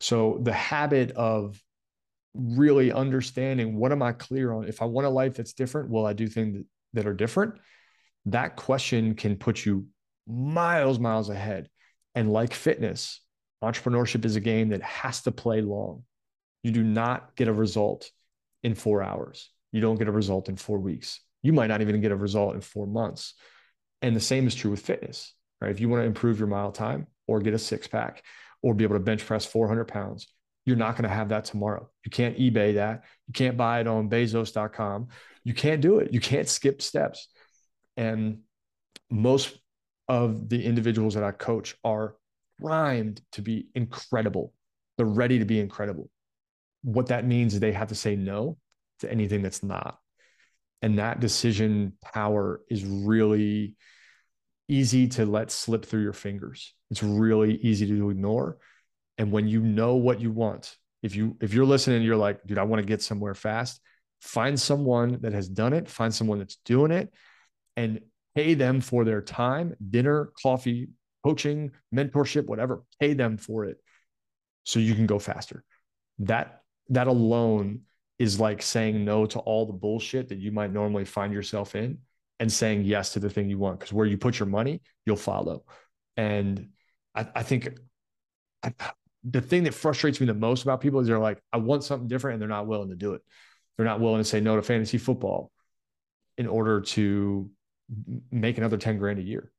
[0.00, 1.60] So the habit of
[2.34, 4.64] really understanding what am I clear on?
[4.66, 6.64] If I want a life that's different, will I do things
[6.94, 7.54] that are different?
[8.26, 9.86] That question can put you
[10.26, 11.68] miles, miles ahead.
[12.14, 13.20] And like fitness,
[13.62, 16.04] entrepreneurship is a game that has to play long.
[16.62, 18.10] You do not get a result
[18.62, 19.50] in four hours.
[19.72, 21.20] You don't get a result in four weeks.
[21.42, 23.34] You might not even get a result in four months.
[24.00, 25.70] And the same is true with fitness, right?
[25.70, 28.22] If you want to improve your mile time or get a six pack
[28.62, 30.28] or be able to bench press 400 pounds
[30.64, 31.88] you're not going to have that tomorrow.
[32.04, 33.02] You can't eBay that.
[33.26, 35.08] You can't buy it on Bezos.com.
[35.44, 36.12] You can't do it.
[36.12, 37.28] You can't skip steps.
[37.96, 38.40] And
[39.10, 39.58] most
[40.08, 42.16] of the individuals that I coach are
[42.60, 44.52] primed to be incredible.
[44.96, 46.10] They're ready to be incredible.
[46.82, 48.56] What that means is they have to say no
[49.00, 49.98] to anything that's not.
[50.80, 53.76] And that decision power is really
[54.68, 56.74] easy to let slip through your fingers.
[56.90, 58.58] It's really easy to ignore
[59.18, 62.58] and when you know what you want, if you if you're listening, you're like, dude,
[62.58, 63.80] I want to get somewhere fast.
[64.20, 65.88] Find someone that has done it.
[65.88, 67.12] Find someone that's doing it,
[67.76, 68.00] and
[68.34, 70.88] pay them for their time, dinner, coffee,
[71.24, 72.84] coaching, mentorship, whatever.
[73.00, 73.78] Pay them for it,
[74.64, 75.64] so you can go faster.
[76.20, 77.82] That that alone
[78.18, 81.98] is like saying no to all the bullshit that you might normally find yourself in
[82.38, 83.80] and saying yes to the thing you want.
[83.80, 85.64] Because where you put your money, you'll follow.
[86.16, 86.68] And
[87.14, 87.70] I, I think
[88.62, 88.72] I,
[89.24, 92.08] the thing that frustrates me the most about people is they're like, I want something
[92.08, 93.22] different, and they're not willing to do it.
[93.76, 95.50] They're not willing to say no to fantasy football
[96.38, 97.50] in order to
[98.30, 99.52] make another 10 grand a year.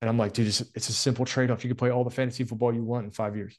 [0.00, 1.64] And I'm like, dude, it's, it's a simple trade off.
[1.64, 3.58] You can play all the fantasy football you want in five years.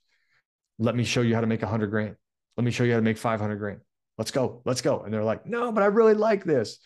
[0.80, 2.16] Let me show you how to make a hundred grand.
[2.58, 3.82] Let me show you how to make 500 grand.
[4.18, 4.62] Let's go.
[4.66, 5.02] Let's go.
[5.02, 6.80] And they're like, no, but I really like this.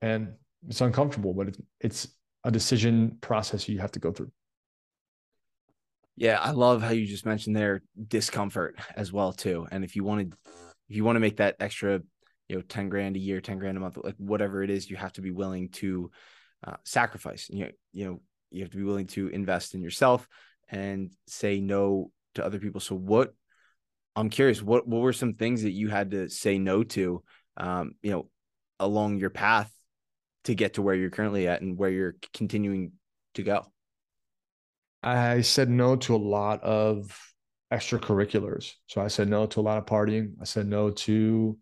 [0.00, 0.34] And
[0.68, 2.08] it's uncomfortable, but it's, it's
[2.44, 4.30] a decision process you have to go through.
[6.16, 9.66] Yeah, I love how you just mentioned their discomfort as well too.
[9.70, 10.34] And if you wanted,
[10.88, 12.00] if you want to make that extra,
[12.48, 14.96] you know, ten grand a year, ten grand a month, like whatever it is, you
[14.96, 16.10] have to be willing to
[16.66, 17.48] uh, sacrifice.
[17.48, 18.20] You know, you know,
[18.50, 20.28] you have to be willing to invest in yourself
[20.70, 22.80] and say no to other people.
[22.80, 23.32] So what?
[24.16, 24.60] I'm curious.
[24.60, 27.22] What what were some things that you had to say no to?
[27.56, 28.28] Um, you know,
[28.78, 29.72] along your path
[30.44, 32.92] to get to where you're currently at and where you're continuing
[33.34, 33.66] to go.
[35.02, 37.18] I said no to a lot of
[37.72, 38.72] extracurriculars.
[38.86, 40.34] So I said no to a lot of partying.
[40.40, 41.56] I said no to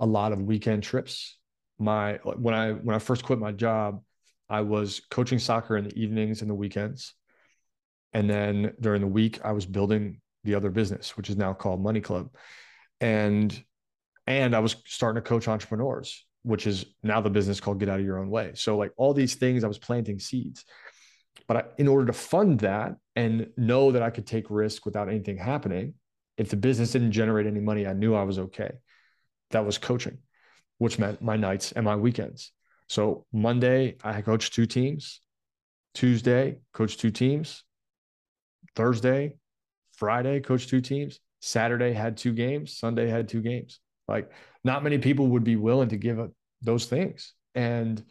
[0.00, 1.38] a lot of weekend trips.
[1.78, 4.02] My when I when I first quit my job,
[4.48, 7.14] I was coaching soccer in the evenings and the weekends.
[8.12, 11.82] And then during the week, I was building the other business, which is now called
[11.82, 12.34] Money Club.
[13.00, 13.64] And
[14.26, 18.00] and I was starting to coach entrepreneurs, which is now the business called Get Out
[18.00, 18.52] of Your Own Way.
[18.54, 20.64] So like all these things, I was planting seeds.
[21.48, 25.36] But in order to fund that and know that I could take risk without anything
[25.36, 25.94] happening,
[26.36, 28.72] if the business didn't generate any money, I knew I was okay.
[29.50, 30.18] That was coaching,
[30.78, 32.52] which meant my nights and my weekends.
[32.88, 35.20] So Monday, I coached two teams.
[35.94, 37.64] Tuesday, coached two teams.
[38.74, 39.36] Thursday,
[39.96, 41.20] Friday, coached two teams.
[41.40, 42.78] Saturday had two games.
[42.78, 43.80] Sunday had two games.
[44.08, 44.30] Like
[44.64, 46.30] not many people would be willing to give up
[46.62, 47.34] those things.
[47.54, 48.02] And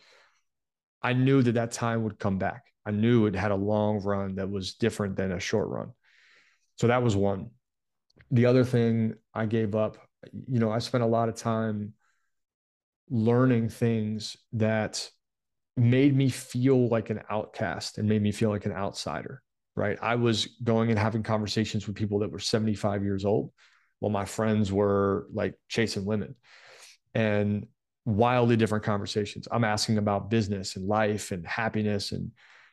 [1.01, 2.70] I knew that that time would come back.
[2.85, 5.91] I knew it had a long run that was different than a short run.
[6.77, 7.51] So that was one.
[8.31, 9.97] The other thing I gave up,
[10.31, 11.93] you know, I spent a lot of time
[13.09, 15.09] learning things that
[15.77, 19.41] made me feel like an outcast and made me feel like an outsider,
[19.75, 19.97] right?
[20.01, 23.51] I was going and having conversations with people that were 75 years old
[23.99, 26.35] while my friends were like chasing women.
[27.13, 27.67] And
[28.05, 29.47] wildly different conversations.
[29.51, 32.31] I'm asking about business and life and happiness and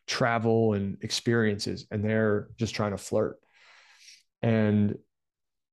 [0.08, 3.38] travel and experiences, and they're just trying to flirt.
[4.42, 4.96] And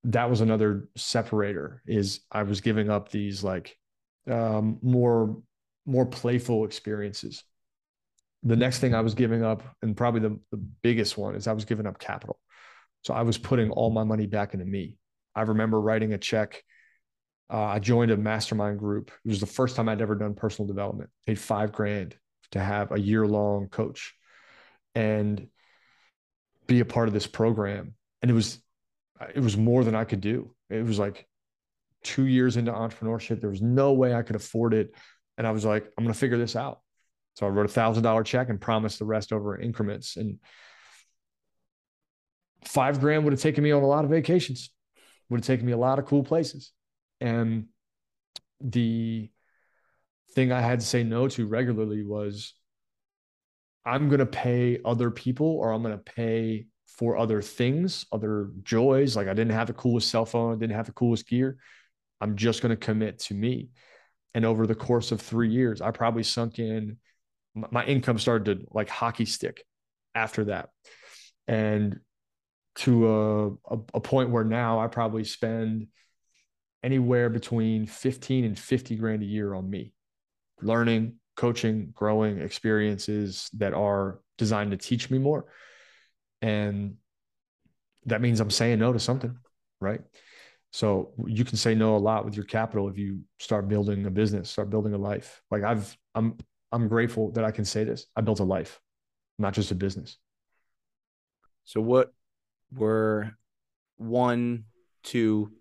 [0.04, 3.76] that was another separator is I was giving up these like
[4.30, 5.42] um, more
[5.88, 7.44] more playful experiences.
[8.44, 11.54] The next thing I was giving up, and probably the, the biggest one, is I
[11.54, 12.40] was giving up capital.
[13.04, 14.98] So I was putting all my money back into me.
[15.36, 16.64] I remember writing a check
[17.50, 19.12] uh, I joined a mastermind group.
[19.24, 21.10] It was the first time I'd ever done personal development.
[21.28, 22.16] Paid five grand
[22.52, 24.14] to have a year long coach
[24.96, 25.48] and
[26.68, 27.94] be a part of this program.
[28.22, 28.60] And it was,
[29.34, 30.56] it was more than I could do.
[30.70, 31.28] It was like
[32.04, 33.42] two years into entrepreneurship.
[33.42, 34.96] There was no way I could afford it.
[35.38, 36.80] And I was like, I'm going to figure this out.
[37.36, 40.16] So I wrote a thousand dollar check and promised the rest over increments.
[40.16, 40.40] And
[42.64, 44.72] five grand would have taken me on a lot of vacations,
[45.30, 46.72] would have taken me a lot of cool places.
[47.20, 47.66] And
[48.62, 49.30] the
[50.34, 52.54] thing I had to say no to regularly was
[53.86, 58.50] I'm going to pay other people or I'm going to pay for other things, other
[58.64, 59.16] joys.
[59.16, 61.58] Like I didn't have the coolest cell phone, I didn't have the coolest gear.
[62.22, 63.70] I'm just going to commit to me.
[64.34, 66.98] And over the course of three years, I probably sunk in,
[67.54, 69.64] my income started to like hockey stick
[70.14, 70.70] after that.
[71.48, 72.00] And
[72.76, 75.88] to a, a, a point where now I probably spend
[76.84, 79.94] anywhere between 15 and 50 grand a year on me,
[80.62, 85.46] learning, coaching, growing experiences that are designed to teach me more.
[86.42, 86.96] And
[88.06, 89.38] that means I'm saying no to something,
[89.82, 90.02] right?
[90.72, 94.12] So you can say no a lot with your capital if you start building a
[94.12, 95.42] business, start building a life.
[95.50, 96.38] Like I've, I'm,
[96.72, 98.08] I'm grateful that I can say this.
[98.16, 98.80] I built a life,
[99.40, 100.18] not just a business.
[101.64, 102.14] So what
[102.76, 103.32] were
[103.98, 104.66] one,
[105.04, 105.52] two,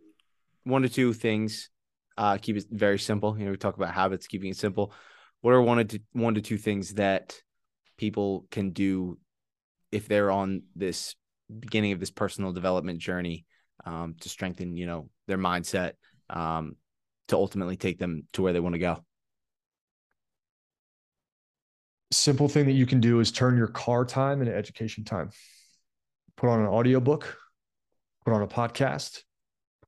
[0.64, 1.70] one to two things.
[2.16, 3.38] Uh, keep it very simple.
[3.38, 4.92] You know, we talk about habits, keeping it simple.
[5.44, 7.38] What are one to one to two things that
[7.98, 9.18] people can do
[9.92, 11.16] if they're on this
[11.60, 13.44] beginning of this personal development journey
[13.84, 15.92] um, to strengthen, you know, their mindset
[16.30, 16.76] um,
[17.28, 19.04] to ultimately take them to where they want to go?
[22.10, 25.28] Simple thing that you can do is turn your car time into education time.
[26.38, 27.36] Put on an audiobook,
[28.24, 29.18] put on a podcast,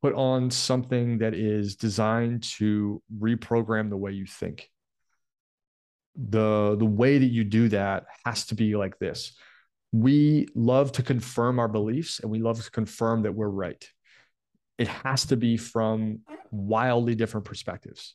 [0.02, 4.68] put on something that is designed to reprogram the way you think.
[6.16, 9.36] The, the way that you do that has to be like this.
[9.92, 13.86] We love to confirm our beliefs and we love to confirm that we're right.
[14.78, 18.14] It has to be from wildly different perspectives.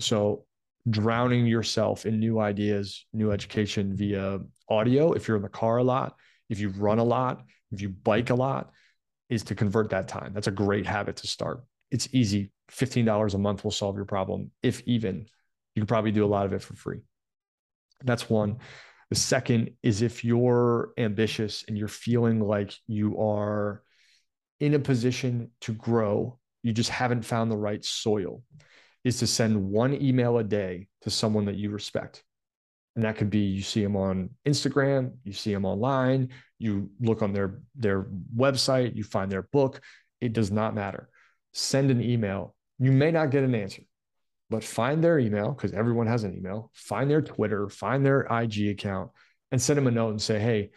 [0.00, 0.44] So,
[0.90, 5.84] drowning yourself in new ideas, new education via audio, if you're in the car a
[5.84, 6.14] lot,
[6.50, 8.70] if you run a lot, if you bike a lot,
[9.28, 10.32] is to convert that time.
[10.34, 11.64] That's a great habit to start.
[11.90, 12.50] It's easy.
[12.70, 15.26] $15 a month will solve your problem, if even.
[15.74, 17.00] You can probably do a lot of it for free.
[18.02, 18.58] That's one.
[19.10, 23.82] The second is if you're ambitious and you're feeling like you are
[24.60, 28.42] in a position to grow, you just haven't found the right soil,
[29.04, 32.24] is to send one email a day to someone that you respect.
[32.96, 37.22] And that could be you see them on Instagram, you see them online, you look
[37.22, 39.80] on their their website, you find their book.
[40.20, 41.08] It does not matter.
[41.52, 42.54] Send an email.
[42.78, 43.82] You may not get an answer,
[44.54, 46.70] but find their email because everyone has an email.
[46.74, 49.10] Find their Twitter, find their IG account,
[49.52, 50.70] and send them a note and say, "Hey,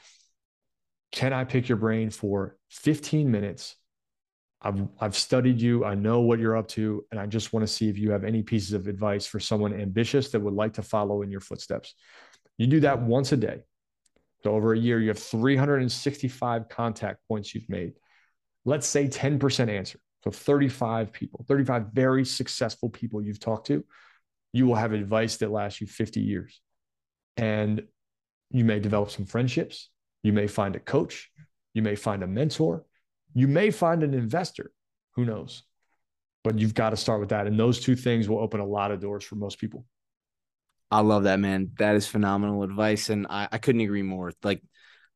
[1.12, 3.76] can I pick your brain for 15 minutes
[4.62, 5.86] I've I've studied you.
[5.86, 8.24] I know what you're up to, and I just want to see if you have
[8.24, 11.94] any pieces of advice for someone ambitious that would like to follow in your footsteps.
[12.58, 13.62] You do that once a day.
[14.44, 17.94] So over a year, you have 365 contact points you've made.
[18.66, 20.00] Let's say 10% answer.
[20.28, 23.84] So 35 people, 35 very successful people you've talked to,
[24.54, 26.60] you will have advice that lasts you 50 years.
[27.38, 27.84] And
[28.52, 29.90] you may develop some friendships.
[30.24, 31.30] You may find a coach.
[31.74, 32.86] You may find a mentor
[33.38, 34.72] you may find an investor,
[35.12, 35.62] who knows?
[36.44, 37.46] But you've got to start with that.
[37.46, 39.86] And those two things will open a lot of doors for most people.
[40.90, 41.72] I love that, man.
[41.78, 43.10] That is phenomenal advice.
[43.10, 44.32] And I, I couldn't agree more.
[44.42, 44.64] Like,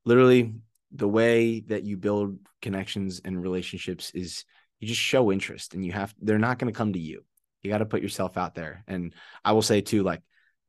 [0.06, 0.54] literally,
[0.92, 4.46] the way that you build connections and relationships is
[4.82, 7.24] you just show interest and you have, they're not going to come to you.
[7.62, 8.84] You got to put yourself out there.
[8.88, 9.14] And
[9.46, 10.22] I will say, too, like,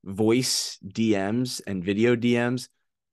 [0.04, 2.68] voice DMs and video DMs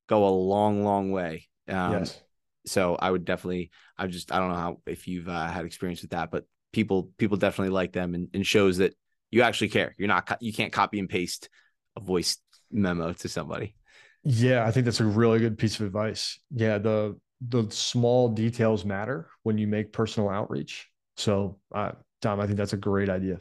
[0.07, 1.47] go a long, long way.
[1.67, 2.21] Um, yes
[2.69, 6.01] so I would definitely, I just, I don't know how if you've uh, had experience
[6.01, 8.93] with that, but people, people definitely like them and, and shows that
[9.31, 9.95] you actually care.
[9.97, 11.49] You're not, you can't copy and paste
[11.95, 12.37] a voice
[12.71, 13.75] memo to somebody.
[14.23, 16.39] Yeah, I think that's a really good piece of advice.
[16.53, 20.89] Yeah, the the small details matter when you make personal outreach.
[21.17, 23.39] So, uh, Dom, I think that's a great idea.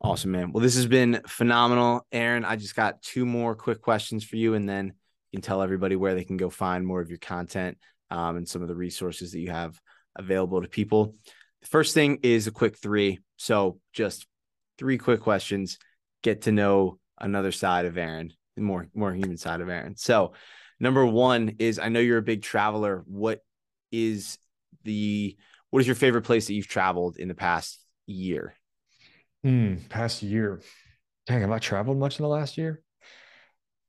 [0.00, 0.52] Awesome, man.
[0.52, 2.44] Well, this has been phenomenal, Aaron.
[2.44, 4.86] I just got two more quick questions for you, and then
[5.30, 7.78] you can tell everybody where they can go find more of your content
[8.10, 9.80] um, and some of the resources that you have
[10.16, 11.14] available to people.
[11.62, 13.20] The first thing is a quick three.
[13.36, 14.26] So just
[14.78, 15.78] three quick questions.
[16.22, 19.96] Get to know another side of Aaron, more more human side of Aaron.
[19.96, 20.34] So
[20.80, 23.04] number one is I know you're a big traveler.
[23.06, 23.40] What
[23.92, 24.38] is
[24.84, 25.36] the
[25.70, 28.54] what is your favorite place that you've traveled in the past year?
[29.44, 30.62] Mm, past year.
[31.26, 32.82] Dang, have I traveled much in the last year?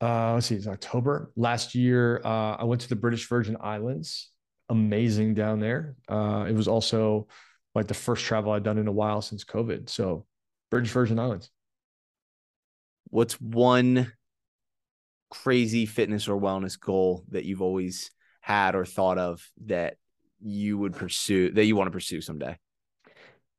[0.02, 2.22] uh, let's see, it's October last year.
[2.24, 4.30] Uh, I went to the British Virgin Islands.
[4.70, 5.96] Amazing down there.
[6.08, 7.28] Uh, it was also
[7.74, 9.90] like the first travel I'd done in a while since COVID.
[9.90, 10.26] So,
[10.72, 11.50] British Virgin Islands.
[13.10, 14.12] What's one
[15.44, 18.12] crazy fitness or wellness goal that you've always
[18.42, 19.98] had or thought of that
[20.42, 22.58] you would pursue that you want to pursue someday?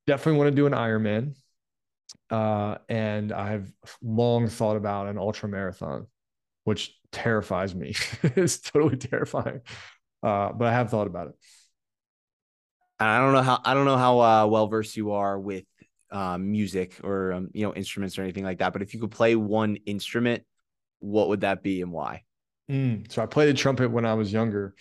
[0.06, 1.34] Definitely want to do an Ironman.
[2.30, 3.72] Uh, and I've
[4.02, 6.06] long thought about an ultra marathon
[6.66, 7.94] which terrifies me.
[8.22, 9.60] it's totally terrifying.
[10.20, 11.34] Uh, but I have thought about it.
[12.98, 15.64] I don't know how I don't know how uh, well versed you are with
[16.10, 18.72] uh, music or um, you know instruments or anything like that.
[18.72, 20.42] But if you could play one instrument,
[21.00, 22.22] what would that be and why?
[22.70, 24.74] Mm, so I played the trumpet when I was younger,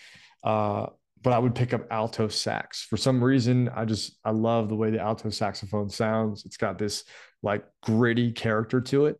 [0.43, 0.88] uh,
[1.22, 3.70] but I would pick up alto sax for some reason.
[3.70, 6.45] I just I love the way the alto saxophone sounds.
[6.45, 7.03] It's got this
[7.43, 9.18] like gritty character to it,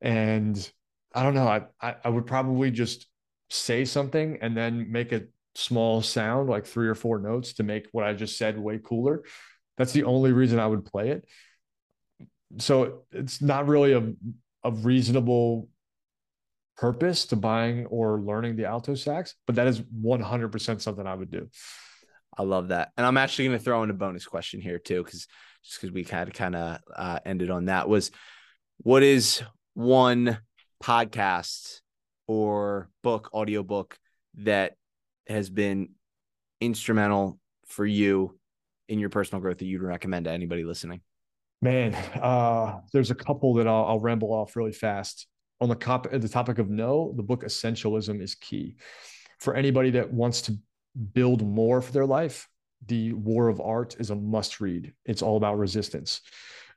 [0.00, 0.70] and
[1.14, 1.48] I don't know.
[1.48, 3.08] I, I, I would probably just
[3.50, 5.22] say something and then make a
[5.54, 9.22] small sound, like three or four notes, to make what I just said way cooler.
[9.76, 11.26] That's the only reason I would play it.
[12.58, 14.12] So it's not really a
[14.64, 15.68] a reasonable
[16.76, 21.30] purpose to buying or learning the alto sax, but that is 100% something I would
[21.30, 21.48] do.
[22.36, 22.92] I love that.
[22.96, 25.26] And I'm actually going to throw in a bonus question here too, because
[25.64, 28.10] just because we had kind of uh, ended on that was
[28.78, 29.42] what is
[29.74, 30.38] one
[30.82, 31.80] podcast
[32.26, 33.98] or book, audiobook
[34.36, 34.74] that
[35.28, 35.90] has been
[36.60, 38.38] instrumental for you
[38.88, 41.00] in your personal growth that you'd recommend to anybody listening?
[41.60, 45.26] Man, uh, there's a couple that I'll, I'll ramble off really fast.
[45.62, 48.74] On the, cop- the topic of no, the book Essentialism is key.
[49.38, 50.58] For anybody that wants to
[51.14, 52.48] build more for their life,
[52.86, 54.92] The War of Art is a must read.
[55.04, 56.20] It's all about resistance.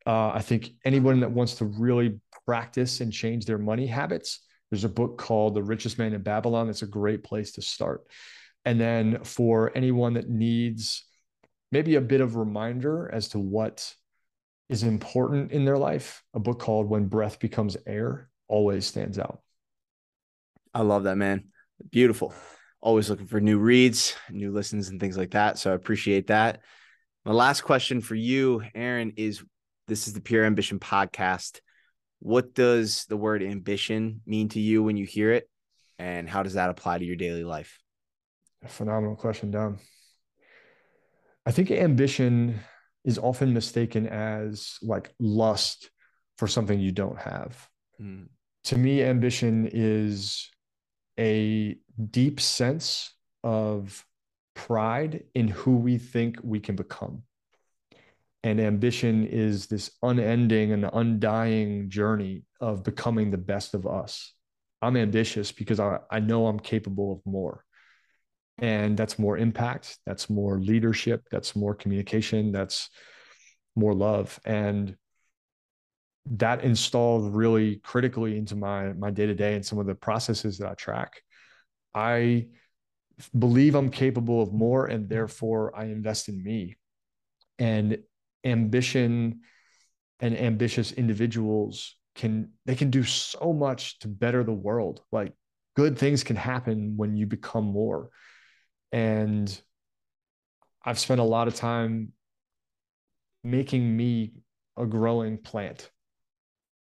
[0.06, 4.84] Uh, I think anyone that wants to really practice and change their money habits, there's
[4.84, 6.68] a book called The Richest Man in Babylon.
[6.68, 8.06] That's a great place to start.
[8.66, 11.06] And then for anyone that needs
[11.72, 13.96] maybe a bit of reminder as to what
[14.70, 19.42] is important in their life, a book called When Breath Becomes Air always stands out.
[20.74, 21.46] I love that, man.
[21.92, 22.34] Beautiful.
[22.82, 25.58] Always looking for new reads, new listens, and things like that.
[25.58, 26.62] So I appreciate that.
[27.24, 29.44] My last question for you, Aaron, is
[29.88, 31.60] this is the Pure Ambition podcast.
[32.20, 35.50] What does the word ambition mean to you when you hear it?
[35.98, 37.80] And how does that apply to your daily life?
[38.64, 39.80] A phenomenal question, Dom.
[41.46, 42.60] I think ambition
[43.04, 45.92] is often mistaken as like lust
[46.38, 47.70] for something you don't have.
[48.02, 48.28] Mm.
[48.66, 50.50] To me, ambition is
[51.20, 51.78] a
[52.10, 53.14] deep sense
[53.44, 54.04] of
[54.56, 57.24] pride in who we think we can become.
[58.44, 64.34] And ambition is this unending and undying journey of becoming the best of us.
[64.82, 67.64] I'm ambitious because I, I know I'm capable of more.
[68.58, 72.90] And that's more impact, that's more leadership, that's more communication, that's
[73.76, 74.40] more love.
[74.46, 74.96] And
[76.28, 80.74] that installed really critically into my my day-to-day and some of the processes that I
[80.74, 81.22] track.
[81.94, 82.48] I
[83.38, 86.76] believe I'm capable of more and therefore I invest in me.
[87.60, 88.00] And
[88.44, 89.42] ambition
[90.20, 95.02] and ambitious individuals can they can do so much to better the world.
[95.12, 95.34] Like
[95.76, 98.10] good things can happen when you become more.
[98.92, 99.62] And
[100.84, 102.14] I've spent a lot of time
[103.44, 104.34] making me
[104.78, 105.90] a growing plant.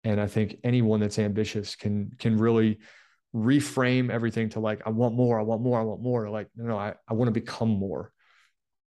[0.04, 2.78] And I think anyone that's ambitious can can really
[3.34, 6.30] reframe everything to like, I want more, I want more, I want more.
[6.30, 8.12] Like, no, no, I, I want to become more.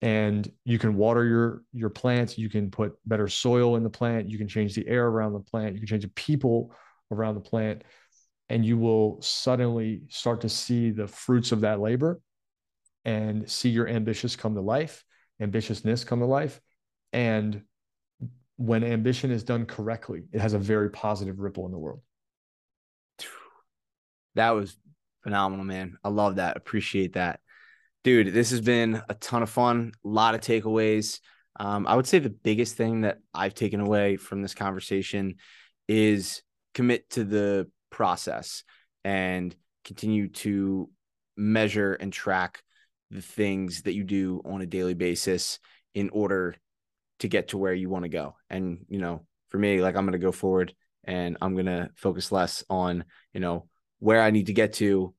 [0.02, 4.30] And you can water your your plants, you can put better soil in the plant,
[4.30, 6.74] you can change the air around the plant, you can change the people
[7.12, 7.84] around the plant,
[8.50, 12.20] and you will suddenly start to see the fruits of that labor
[13.06, 15.04] and see your ambitious come to life,
[15.42, 16.60] ambitiousness come to life.
[17.14, 17.62] And
[18.62, 22.02] when ambition is done correctly, it has a very positive ripple in the world.
[24.36, 24.78] That was
[25.24, 25.98] phenomenal, man.
[26.04, 26.58] I love that.
[26.58, 27.40] Appreciate that.
[28.04, 31.20] Dude, this has been a ton of fun, a lot of takeaways.
[31.60, 35.36] Um, I would say the biggest thing that I've taken away from this conversation
[35.88, 36.44] is
[36.74, 38.64] commit to the process
[39.04, 40.90] and continue to
[41.36, 42.62] measure and track
[43.10, 45.60] the things that you do on a daily basis
[45.94, 46.56] in order
[47.22, 48.36] to get to where you want to go.
[48.50, 51.90] And, you know, for me, like I'm going to go forward and I'm going to
[51.96, 53.68] focus less on, you know,
[54.00, 55.14] where I need to get to,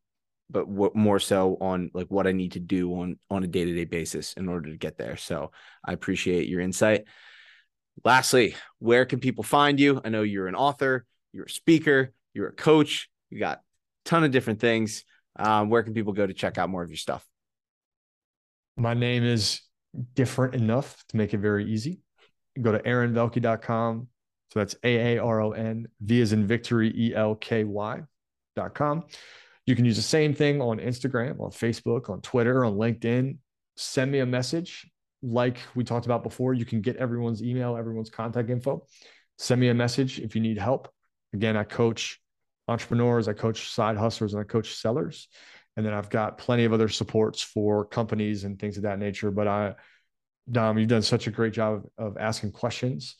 [0.51, 3.73] but more so on like what I need to do on on a day to
[3.73, 5.17] day basis in order to get there.
[5.17, 5.53] So
[5.85, 7.05] I appreciate your insight.
[8.05, 10.01] Lastly, where can people find you?
[10.05, 13.61] I know you're an author, you're a speaker, you're a coach, you got a
[14.05, 15.05] ton of different things.
[15.37, 17.27] Um, where can people go to check out more of your stuff?
[18.77, 19.61] My name is
[20.15, 22.01] different enough to make it very easy.
[22.61, 24.09] Go to aaronvelky.com.
[24.53, 28.03] So that's A A R O N V is in victory E L K Y
[28.75, 29.05] com.
[29.67, 33.39] You can use the same thing on Instagram, on Facebook, on Twitter, on LinkedIn.
[33.77, 34.91] Send me a message.
[35.23, 38.87] Like we talked about before, you can get everyone's email, everyone's contact info.
[39.39, 40.91] Send me a message if you need help.
[41.33, 42.21] Again, I coach
[42.69, 45.29] entrepreneurs, I coach side hustlers, and I coach sellers.
[45.77, 49.31] And then I've got plenty of other supports for companies and things of that nature.
[49.31, 49.75] But I,
[50.51, 53.17] Dom, you've done such a great job of asking questions.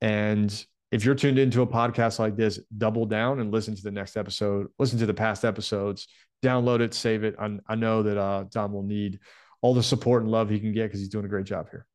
[0.00, 3.90] And if you're tuned into a podcast like this, double down and listen to the
[3.90, 6.08] next episode, listen to the past episodes,
[6.42, 7.34] download it, save it.
[7.38, 9.18] I, I know that uh, Dom will need
[9.62, 11.86] all the support and love he can get because he's doing a great job here.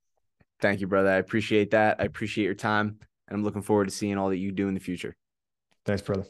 [0.61, 1.09] Thank you, brother.
[1.09, 1.97] I appreciate that.
[1.99, 2.99] I appreciate your time.
[3.27, 5.15] And I'm looking forward to seeing all that you do in the future.
[5.85, 6.25] Thanks, brother.